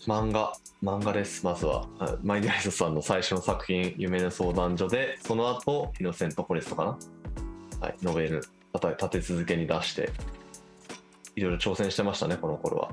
[0.09, 1.85] 漫画、漫画です、まずは。
[2.23, 6.97] マイディアイスさんの最初の作品、夢の相談所で、その後、イノセントフォレストかな？
[7.79, 8.41] はい、ノベル、
[8.73, 10.09] 立て立て続けに出して、
[11.35, 12.89] いろいろ挑戦してましたね、この頃は。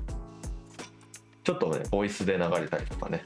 [1.42, 3.24] ちょっとね、ボイスで流れたりとかね。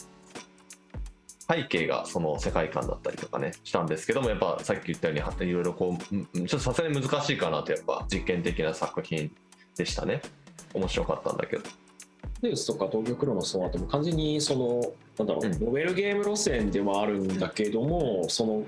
[1.52, 9.34] 背景がその世界観だったりとかねしたんですけどもやっぱさっき言ったようにいろいろこうちょっとさすがに難しいかなとやっぱ実験的な作品
[9.76, 10.22] でしたね
[10.74, 11.64] 面白かったんだけど
[12.42, 14.80] デウスとか東京クロノスの後も完全にその
[15.18, 15.64] なんだろう、うん。
[15.64, 18.64] ノベルゲーム路線ではあるんだけども、その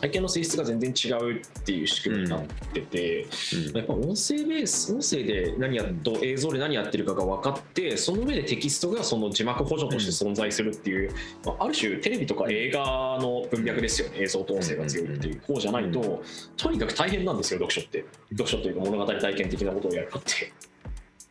[0.00, 2.42] 体験の性質が全然違うっていう仕組みになっ
[2.72, 3.26] てて、
[3.74, 11.12] やっぱ音声ベース音声で何やっと映像で何やってるかが分かってその上でテキストがその字幕補助として存在するっていう、
[11.44, 14.22] まあある種テレビとか映画の文脈ですよね。
[14.22, 16.22] 映像と音声が強いっていう方じゃないと
[16.56, 18.04] とにかく大変なんですよ読書って。
[18.30, 20.52] 読書というか物語体験的なことをやるかって。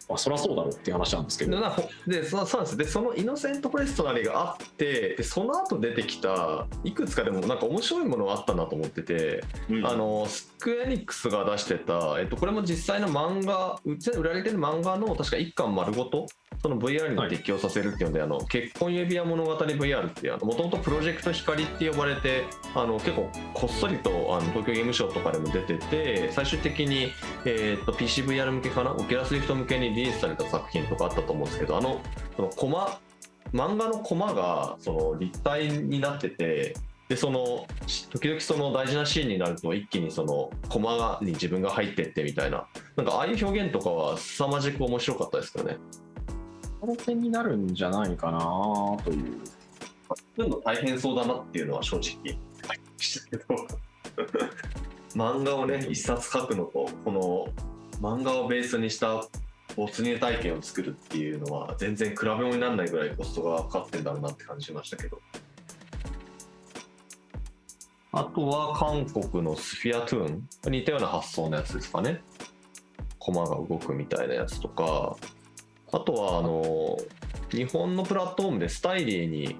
[0.08, 1.60] まあ、そりゃそうだろうっていう話なんですけど。
[2.08, 2.78] でそそうです。
[2.78, 9.86] でそのイノセントフォレストなりがあってでその後出てきたいくつかでもなんか面白いものがあったなと思ってて、うん。
[9.86, 16.28] あのスクエアエニックスが出してた、えっと、これも実際の漫画うち売られてる漫画の確か1巻丸ごと
[16.62, 27.12] その VR に適用させるっていうので、あの結婚指輪物語 VR っていうもともとプロジェクト光って呼ばれてあの結構こっそりとあの東京ゲームショウとかでも出てて最終的に、
[27.46, 28.93] えー、と PCVR 向けかな？
[28.94, 32.02] Oculus Rift 向けにリリースされた作品とかあったと思うんですけどあの
[32.36, 33.00] そのコマ
[33.54, 36.76] 漫画のコマがその立体になってて
[37.08, 42.67] でそのし時々その大事なシーンになると一気にそのコマに自分が入ってってみたいな。
[42.98, 45.70] なんかああいう表現とかは凄まじく面白かったですけど
[46.86, 46.94] ね。
[46.96, 48.40] 路線になるんじゃないかな
[49.04, 49.42] という。
[50.10, 52.38] 作るの大変そうだなっていうのは正直。
[52.98, 53.44] したけど
[55.16, 57.48] 漫画をね一冊書くのとこの
[58.02, 59.24] 漫画をベースにした
[59.76, 65.20] 没入体験を作るっていうのは全然比べ物にならないぐらいコストがかかってんだろうなって感じしましたけど。
[68.13, 70.72] あとは韓国のスフィアトゥーン。
[70.72, 72.22] 似たような発想のやつですかね。
[73.20, 75.16] コマが動くみたいなやつとか
[75.91, 76.97] あとはあの
[77.52, 79.58] 日本のプラットフォームでスタイリーに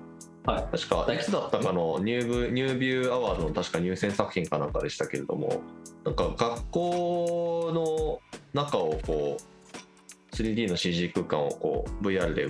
[0.48, 0.78] はい。
[0.78, 5.62] 確かいつだったかのニューブニュービューアワードの確か入選作品かなんかでしたけれども
[6.06, 12.48] なんか学校の中をこう 3D の CG 空間をこう VR で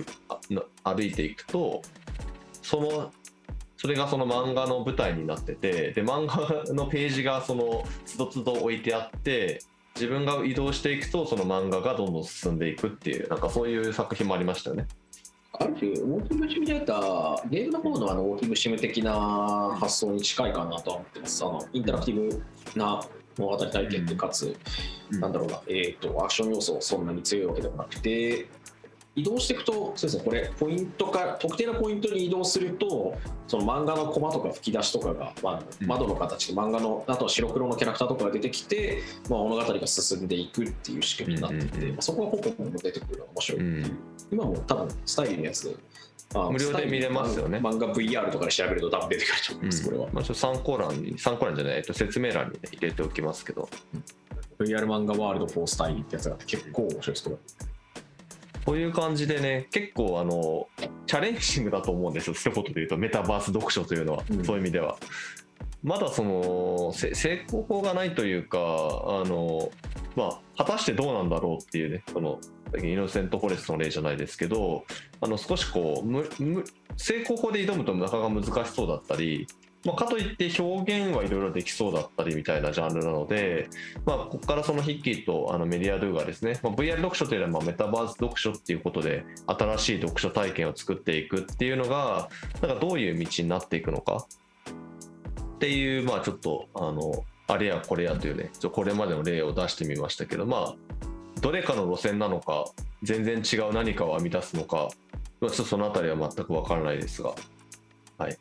[0.84, 1.82] 歩いていくと
[2.62, 3.12] その
[3.76, 9.60] それがその漫画の舞台になっててで漫画のページがそのつどつど置いてあって
[9.98, 14.86] 自分が移動していくとその漫画がどんどん進んでいくっていうなんかそういう作品もありましたよね。
[15.52, 22.42] ある種ウォーキングシミュレーターゲームの方のあのウォーキングシム的な発想に近いかなとは思ってますあのインタラクティブ
[22.78, 23.02] な
[23.38, 24.56] 物語体験でかつ、
[25.10, 28.46] なんだろうな、えー、とアクション要素そんなに強いわけでもなくて
[29.18, 33.16] 移動していくとそうですねこれポイントか特定のポイントに移動すると
[33.46, 41.90] その漫画のコマとか吹き出しとかが、まあ、窓の形で漫画のあとは白黒のキャラクターとかが出てきて、まあ、物語が進んでいくっていう仕組みになってて、うんうんうん。
[41.92, 43.98] まあ、そこはポコポコ出てくるのが面白い、うん。
[44.30, 45.78] 今も多分スタイルのやつ
[46.34, 47.58] あ無料で見れますよね。
[47.58, 50.08] 漫画 VR とかで調べると多分出てくると思います、これは。
[50.12, 53.68] まあ、ちょっと参考欄に参考欄じゃない、えっと、説明欄に、ね、入れておきますけど。
[54.58, 57.36] VR 漫画ワールド4スタイルってやつがあって結構面白いですこれ
[58.68, 60.68] こういう感じでね結構あの
[61.06, 62.34] チャレンジングだと思うんですよ。
[62.34, 64.44] 一言で言うとメタバース読書というのは、うん。
[64.44, 64.98] そういう意味では。
[65.82, 68.62] まだそのせ成功法がないというかあ
[69.26, 69.70] の
[70.16, 72.40] まあ果たしてどうなんだろうっていうねその
[72.84, 74.84] イノセントフォレストの例じゃないですけど
[75.22, 76.64] あの少しこうむむ
[76.98, 79.46] 成功法で挑むとなかなか難しそうだったり
[79.84, 83.68] まあ、かといって表現はいろいろできそうだったりみたいなジャンルなので、
[84.04, 92.28] まあ、ここからそのヒッキーとあのメディアドゥがですね、まあ、VR 読書というのはまあメタバース読書っていうことで新しい読書体験を作っていくっていうのが
[92.60, 94.26] なんかどういう道になっていくのか？
[94.66, 100.74] っていうまあちょっとあのあれやこれやというねちょこれまでの例を出してみましたけどまあ
[101.40, 102.64] どれかの路線なのか
[103.02, 104.88] 全然違う何かを編み出すのか
[105.40, 107.32] まあちょっとそのあたりは全くわからないですが。
[108.18, 108.36] はい。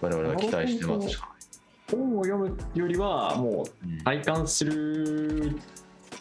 [0.00, 1.32] 我々は期待してますしか
[1.90, 5.56] 本を読むよりはもう体感する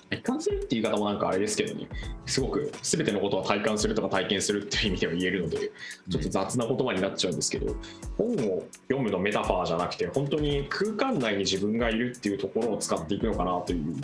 [0.10, 1.88] 体感するっていう言い方もなんかあれですけどね。
[2.28, 5.72] すごく全てのことは体感するとか体験するっていう意味では言えるので
[6.10, 7.76] ちょっと雑な言葉になっちゃうんですけど、
[8.18, 13.96] 本を読むのメタファーじゃなくて本当に空間内に自分がいるっていうところを使っていくのかなという、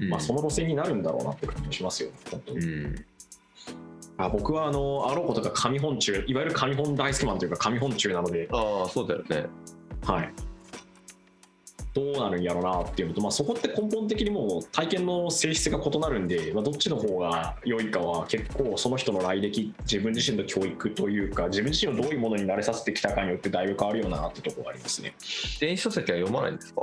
[0.00, 0.10] うん。
[0.10, 2.10] まあ、その路線になるんだろうなって感じがしますよ。
[2.10, 2.66] ね本当に。
[2.66, 3.04] うん
[4.18, 9.46] あ僕はあのあろうことか紙本中いわゆる紙本大好きマンというか紙本中なので、ああそうだよね。
[10.04, 10.32] はい、
[11.92, 25.14] どうなるんやろうなっていうのと、まあ、そこって根本的にもう体験の性質が異なるんで、まあ、どっちの方が良いかは結構その人の来歴自分自身の教育というか自分自身をどういうものに慣れさせてきたかによってだいぶ変わるようなってところがありますね。
[25.60, 26.82] 電子書籍は読まないんですか？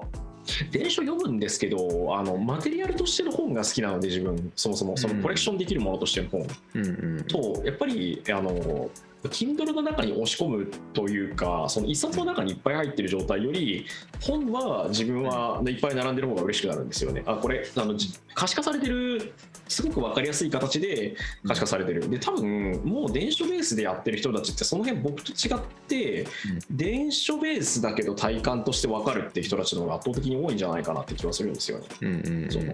[0.71, 4.51] 電書読むんですけどあのマテリアルとしての本が好きなので自分。
[4.55, 6.89] そもそもそのコレクションできるものとしての本、うんう
[7.21, 7.23] ん。
[7.25, 8.89] とやっぱりあの
[9.29, 13.85] Kindle の中に押し込むというかその一冊の中にいっぱい入ってる状態より
[14.21, 17.23] 本は自分はいっぱい並んでる方が嬉しくなるんですよね。
[17.25, 19.33] あこれあのじ可視化されてる
[19.67, 21.15] すごく分かりやすい形で
[21.47, 22.09] 可視化されてる。
[22.09, 26.27] で多分もう電書ベースでやってる人たちってその辺僕と違って
[26.69, 31.85] 電書ベースだけど体感として分かるって人たちの方が圧倒的に多いんじゃないかなって気はするんですよね。
[32.01, 32.65] うんうんうんその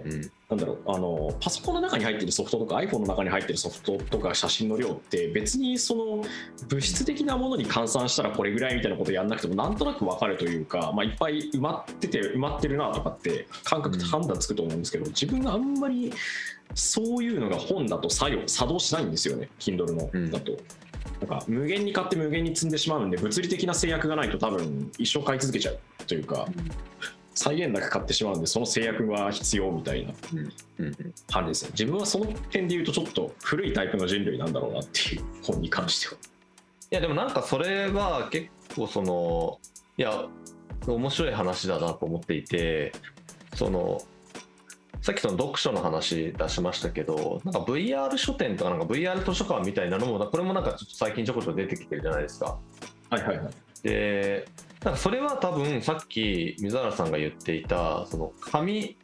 [0.50, 6.24] なんだろうあのパソコンの中に入ってるソフトとか iPhone の中に入ってるソフトとか写真の量って別にその
[6.68, 16.12] 物質的なものに換算したらこれぐらいみたいなことやんなくてもなんとなく分かるというか、まあ、いっぱい埋まってて埋まってるなとかって感覚で判断つくと思うんですけど、自分があんまり
[16.74, 20.30] そういうのが本だと作用作動しないんですよね Kindle のうん。
[20.30, 20.58] だと。
[21.20, 26.46] なんか無限に買って無限に積んでしまうんで物理的な制約がないと多分一生買い続けちゃうというか
[27.34, 30.12] 再現だけ買ってしまうんでその制約が必要みたいな。
[31.30, 31.70] 感じですね。
[31.72, 36.14] 自分はその点で言うとちょっと古いタイプの人類なんだろうなっていう本に関しては。
[36.92, 39.60] いやでもなんかそれは結構その
[39.96, 40.26] いや
[40.86, 42.92] 面白い話だなと思っていて
[43.54, 44.00] その
[45.02, 52.58] さっきその読書の話出しましたけどなんか VR 書店とかなんか VR 図書館みたいなのもこれもなんかちょっと最近ちょこちょこ出てきてるじゃないですか。
[53.08, 53.52] はいはいはい。
[53.82, 54.46] で
[54.84, 58.96] なんかそれは多分さっき水原さんが言っていたその紙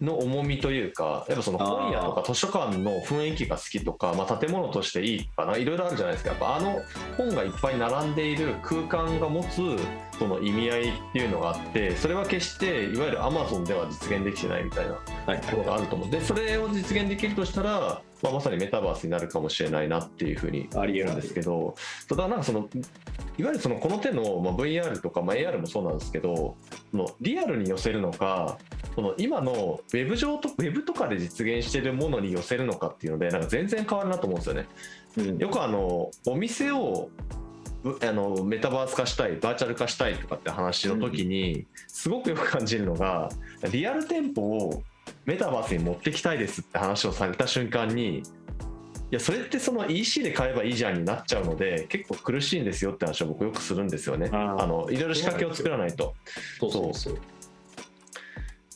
[0.00, 6.30] の重みというかやっぱその本屋とか図書館の雰囲気が好きとかまあ、建物としていいとかないろいろあるじゃないですか。
[6.30, 6.80] やっぱあの
[7.16, 9.56] 本がいっぱい並んでいる空間が持つ
[10.18, 16.10] その意味合いっていうのがあってそれは決していわゆる Amazon では実現できてないみたいなはいところがあると思う。
[16.10, 21.74] でそれを実現できるとしたら、まあ、まさにメタバースになるかもしれないなっていうふうにありえるなんですけど、
[22.08, 22.68] そうだなんかその
[23.38, 26.56] いわゆるそのこの手の、まあ、VR とか、まあ、AR もそうなんですけど
[26.90, 28.58] そのリアルに寄せるのか
[28.96, 34.66] その今のウェブ上とウェブとかで実現しているものに寄せるのかっていうのでなんか全然変わるなと思うんですよね。
[35.18, 37.10] うんよくあのお店を
[37.82, 43.28] ぶあのメタバース化したいバーチャル化したいとかって話の時に、すごくよく感じるのが
[43.70, 44.82] リアル店舗を
[45.24, 48.22] メタバースに持ってきたいですって話をされた瞬間にい
[49.10, 54.28] やそれってその EC で買えばいいじゃんになっちゃうので結構苦しいんですよって話を僕よくするんですよね。
[54.32, 56.14] あのいろいろ仕掛けを作らないと。
[56.60, 57.18] そうそうそう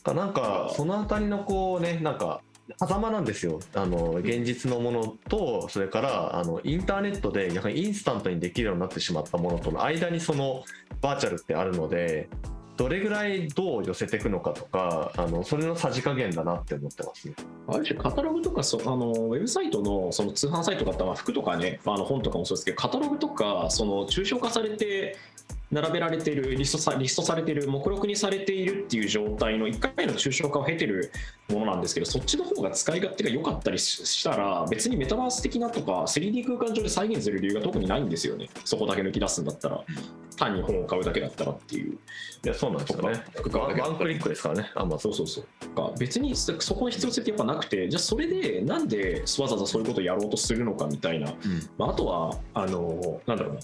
[0.03, 2.41] かなんかそのあたりのこうねなんか
[2.79, 10.63] 狭間なんですよあの現実のものとそれからあのインターネットで逆にインスタントにできるようになってしまったものとの間にその
[11.01, 12.29] バーチャルってあるので
[12.75, 17.35] どれぐらいどう寄せていくのかとかあのそれのさじ加減だなって思ってますね。
[17.67, 25.17] ある種カタログとかそあのウェブサイトのその通販サイトだったら服とかねあの本とかもそうですけどカタログとかその抽象化されて
[25.73, 31.11] 並べられているリストさリストされている目録にされているっていう状態の1回の抽象化を経てる
[31.49, 39.83] ものなんですけどそっちの方が使い勝手が良かったりしたら別にメタバース的なとか 3D 空間上で再現する理由が特にないんですよねそこだけ抜き出すんだったら
[40.35, 41.93] 単に本を買うだけだったらっていう。
[41.93, 43.23] いやそうなんですよね。
[43.53, 44.71] ワンワンクリックですからね。
[44.75, 45.45] あまあそうそうそう。
[45.75, 51.37] か別にそこの必要性ってやっぱなくてじゃあそれでなんでわざわざそういうことをやろうとするのかみたいな、うん。
[51.77, 53.59] まあ、あとはあのなんだろうな。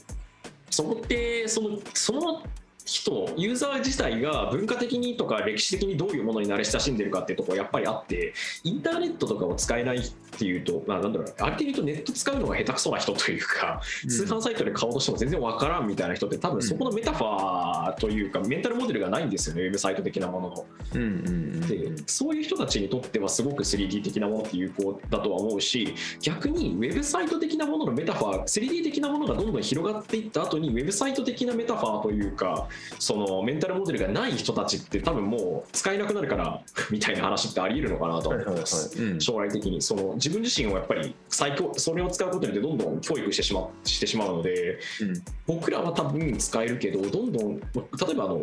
[0.70, 2.44] そこってそのその
[2.90, 8.34] 人ユーザー自体が文化的にとか歴史的にどういうものに慣れ親しんでるかっていうところはやっぱりあって
[8.64, 20.66] インターネットとかを使えないっていうと、まあ、なんだろうある程度ネット使うのが下手くそな人というか、通販サイトで買おうとしても全然わからんみたいな人って多分そこのメタファーというか、メンタルモデルがないんですよねウェブサイト的なものの。
[20.96, 32.68] うんうんうん、でそういう人たちにとってはすごく 3D 的なものって有効だとは思うし逆にウェブサイト的なもののメタファー 3D 的なものがどんどん広がっていった後にウェブサイト的なメタファーというか
[33.00, 36.62] そのメンタルモデルがない人たちって多分もう使えなくなるから
[36.92, 39.82] みたいな話ってあり得るのかなと思います、将来的に。
[39.82, 47.64] その自分自身をやっぱり最強それを使うことによってどんどん教育してしましてしまうので、うん、僕らは多分使えるけどどんどん例
[48.12, 48.42] えばあの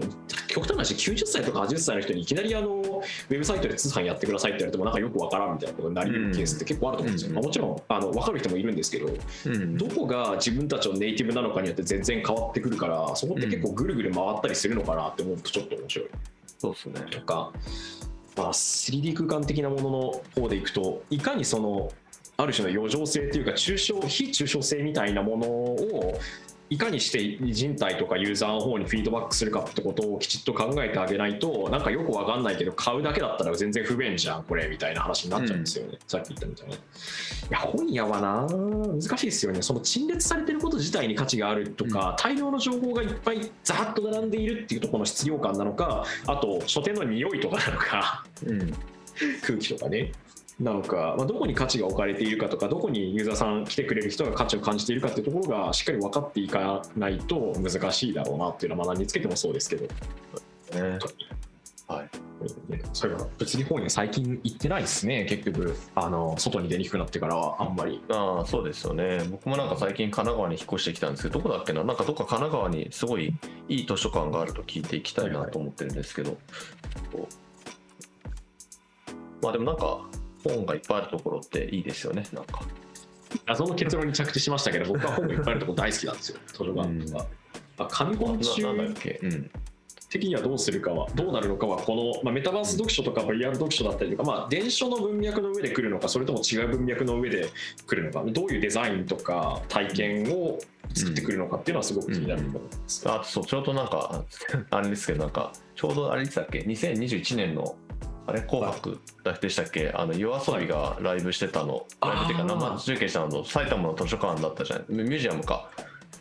[0.49, 9.09] 極端な話90歳とか80歳の人にいきなりあのウェブサイトで通販やってくださいって言われてもなんかよくわからんみたいなことになり得るケースって結構あると思うんですよ、うん、まあ、もちろんあの分かる人もいるんですけど、
[9.47, 16.09] うん、どこが自分たちのネイティブなのかによって全然変わってくるからそこって結構ぐるぐる回ったりするのかなって思うとちょっと面白い。
[16.59, 17.53] そうですねとか、
[18.37, 21.93] まあ、3D 空間的なものの方でいくといかにその
[22.39, 26.19] ある種の余剰性というか抽象非抽象性みたいなものを
[26.69, 36.77] いかにして人体とかユーザーの方にフィードバックするかってことをきちっと考えてあげないとなんかよくわかんないけど買うだけだったら全然不便じゃんこれみたいな話になっちゃうんですよね、うん、さっき言ったみたいにい
[37.51, 48.75] や本屋はな難しいですよねその陳列されてること自体に価値があるとか、うん、大量の情報がいっぱいざっと並んでいるっていうところの質量感なのかあと書店の匂いとかなのか、うん、
[49.47, 50.11] 空気とかね
[50.59, 59.85] なのか、まあ、どこに価値が置かれているかとかどこにユーザーさん来てくれる人が価値を感じているかっていうところがしっかり分かっていかないと難しいだろうなっていうのは、まあ、何につけてもそうですけど。
[59.85, 60.99] ね。
[61.89, 62.11] はい、
[62.93, 65.77] そういえば物理法に最近行ってないですね結局。
[65.95, 68.03] あの外に出にくくなってからはあんまり。
[68.09, 69.21] ああそうですよね。
[69.31, 71.85] 僕もなんか最近神奈川に引っ越してきたんですけどどこだっけな？
[71.85, 73.33] なんかどっか神奈川にすごい
[73.69, 76.37] いい図書館があると聞いていきたいなと思ってるんですけど、は
[77.15, 77.27] いはい、
[79.43, 80.01] まあでもなんか
[80.49, 82.63] 本がいっぱいあるところっていいですよねなんか。
[83.47, 87.27] 謎の結論に着地しましたけど僕は本がいっぱいあるところ大好きなんですよ図書館とか、
[87.79, 88.63] うん、紙本中
[90.09, 97.49] 的にはどうするかはどうなるのかはこの、まあ、メタバース読書とか VR 読書だったりとか、まあ、伝書の文脈の上で来るのかそれとも違う文脈の上で
[97.87, 100.59] 来るのかどういうデザインとか体験を
[100.95, 103.15] 作ってくるのかっていうのはすごく気になるところです、うん。
[103.15, 104.25] うん、あそうちょうどなんか
[104.71, 107.77] あれですけどなんかちょうどあれでしたっけ？2021年の
[108.27, 108.99] あれ紅白
[109.41, 109.93] でしたっけ？
[109.95, 115.71] あの夜遊びがライブしてたの、ライブっていうか生中継したの埼玉の図書館だったじゃないミュージアムか。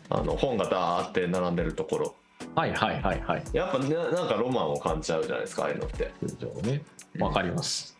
[0.08, 2.14] あの本がダーって並んでるところ。
[2.54, 3.44] はいはいはいはい。
[3.52, 6.12] やっぱ、ね、なんかロマンを感じちゃうじゃないですかああいうのって。
[6.62, 6.84] ね。
[7.18, 7.98] わかります、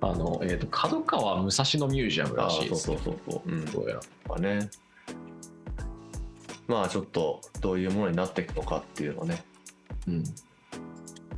[0.00, 4.00] あのえっ、ー、と角川武蔵野ミュージアムらしいです、ね、そうそうそうそう、うん、どうやら。
[4.26, 4.70] まあね。
[6.66, 9.44] まあちょっとどういうものになっていくのかっていうのね。
[10.08, 10.24] うん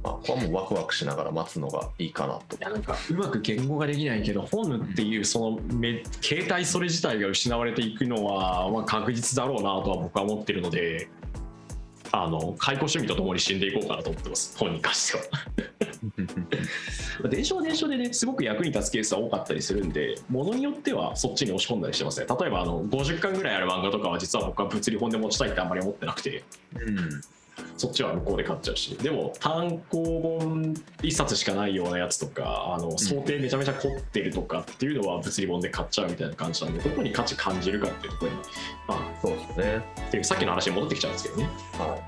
[0.07, 2.57] まあ、これはもうワクワクしながら待つのがいいかなと。
[2.57, 11.09] いやなんかうまく言語ができないけど本っていうそのめ携帯それ自体が失われていくのは、まあ、確実だろうなとは僕は思ってるので
[12.13, 15.25] あの解雇趣味とともに死んでいこうかなと思ってます本に関しては。
[17.29, 26.45] 電車は電車でねすごく役に立つケースは多かったりするんでものによってはそっちに押し込んだりしてますね例えばあの50巻ぐらいある漫画とかは実は僕は物理本で持ちたいってあんまり思ってなくて、
[26.79, 27.21] うん、
[27.77, 28.97] そっちは向こうで買っちゃうし。
[28.97, 38.39] でも単行本1冊しかないようなやつとかあの想定めちゃめちゃ凝ってるとかっていうのは物理本で買っちゃうみたいな感じなんでどこに価値感じるかっていうところに
[38.89, 39.85] まあそうですね。
[40.09, 41.99] っていうさっきの話に戻ってきちゃうんですけどね、は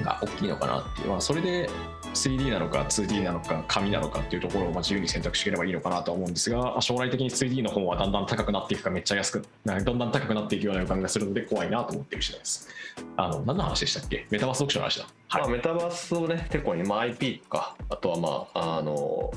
[0.00, 1.68] い、が大きいのかなっていう、まあ、それで
[2.14, 12.68] 3D なのか 2D なのか紙なのかっていうところをまあ自由に選択していければいいのかなと思うんですが将来的に 3D の本はだんだん高くなっていくかめっちゃ安くだんだん高くなっていくような予感がするので怖いなと思ってる次第です。
[13.16, 14.26] あの何の話でしたっけ？
[14.30, 15.06] メタバース読書の話だ。
[15.28, 19.30] はい、まあ、メタバースをね結構今 IP とかあとはまああの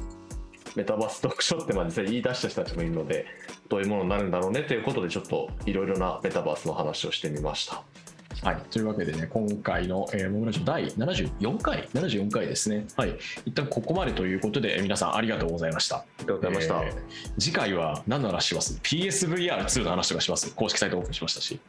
[0.75, 3.25] メタバース読書ってまあ実際言い出した人たちもいるので
[3.69, 7.83] どういうものになるんだろうねということでちょっといろいろなメタバースの話をしてみました。
[8.43, 12.87] はい、というわけでね、今回の、えー、モグラジオ第74回、74回ですね。
[12.97, 13.15] はい、
[13.45, 15.97] 一旦ここまでということで、皆さんありがとうございました。
[15.97, 16.83] ありがとうございました。
[16.83, 16.93] えー
[17.39, 20.53] 次回は何の話します ?PSVR2 の話とかします。
[20.55, 21.59] 公式サイトオープンしましたし。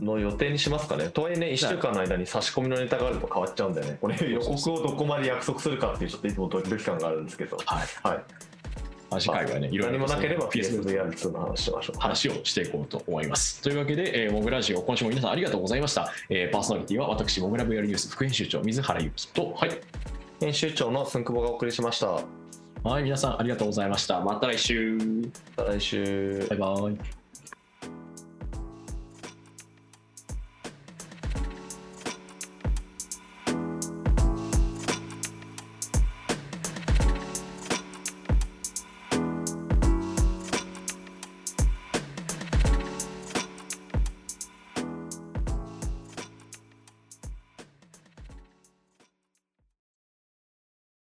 [0.00, 1.08] の予定にしますかね。
[1.08, 3.98] とはいえね、1週間の間に差し込みのネタがあると変わっちゃうんだよね。
[4.00, 7.56] これ予告をどこまで約束するかっていうちょっといつもドキドキ感があるんですけど。
[7.64, 7.86] はい。
[8.02, 8.24] はい。
[9.10, 12.00] あ次回はね、いろいろ何もなければ PSVR2 PSVR2 の話しましょう。
[12.00, 13.62] 話をしていこうと思います。
[13.62, 16.12] というわけで、えー、モグラジオ、今週も皆さんありがとうございました。
[16.28, 19.70] えーパーソナリティは私、モグラ VR ニュース副編集長、水原由紀と、はい。
[20.40, 22.20] 編集長のすんくぼがお送りしました。
[22.88, 24.20] はい、皆さんありがとうございました。
[24.20, 24.98] また来週。
[25.56, 26.46] また来週。
[26.50, 27.25] バイバイ。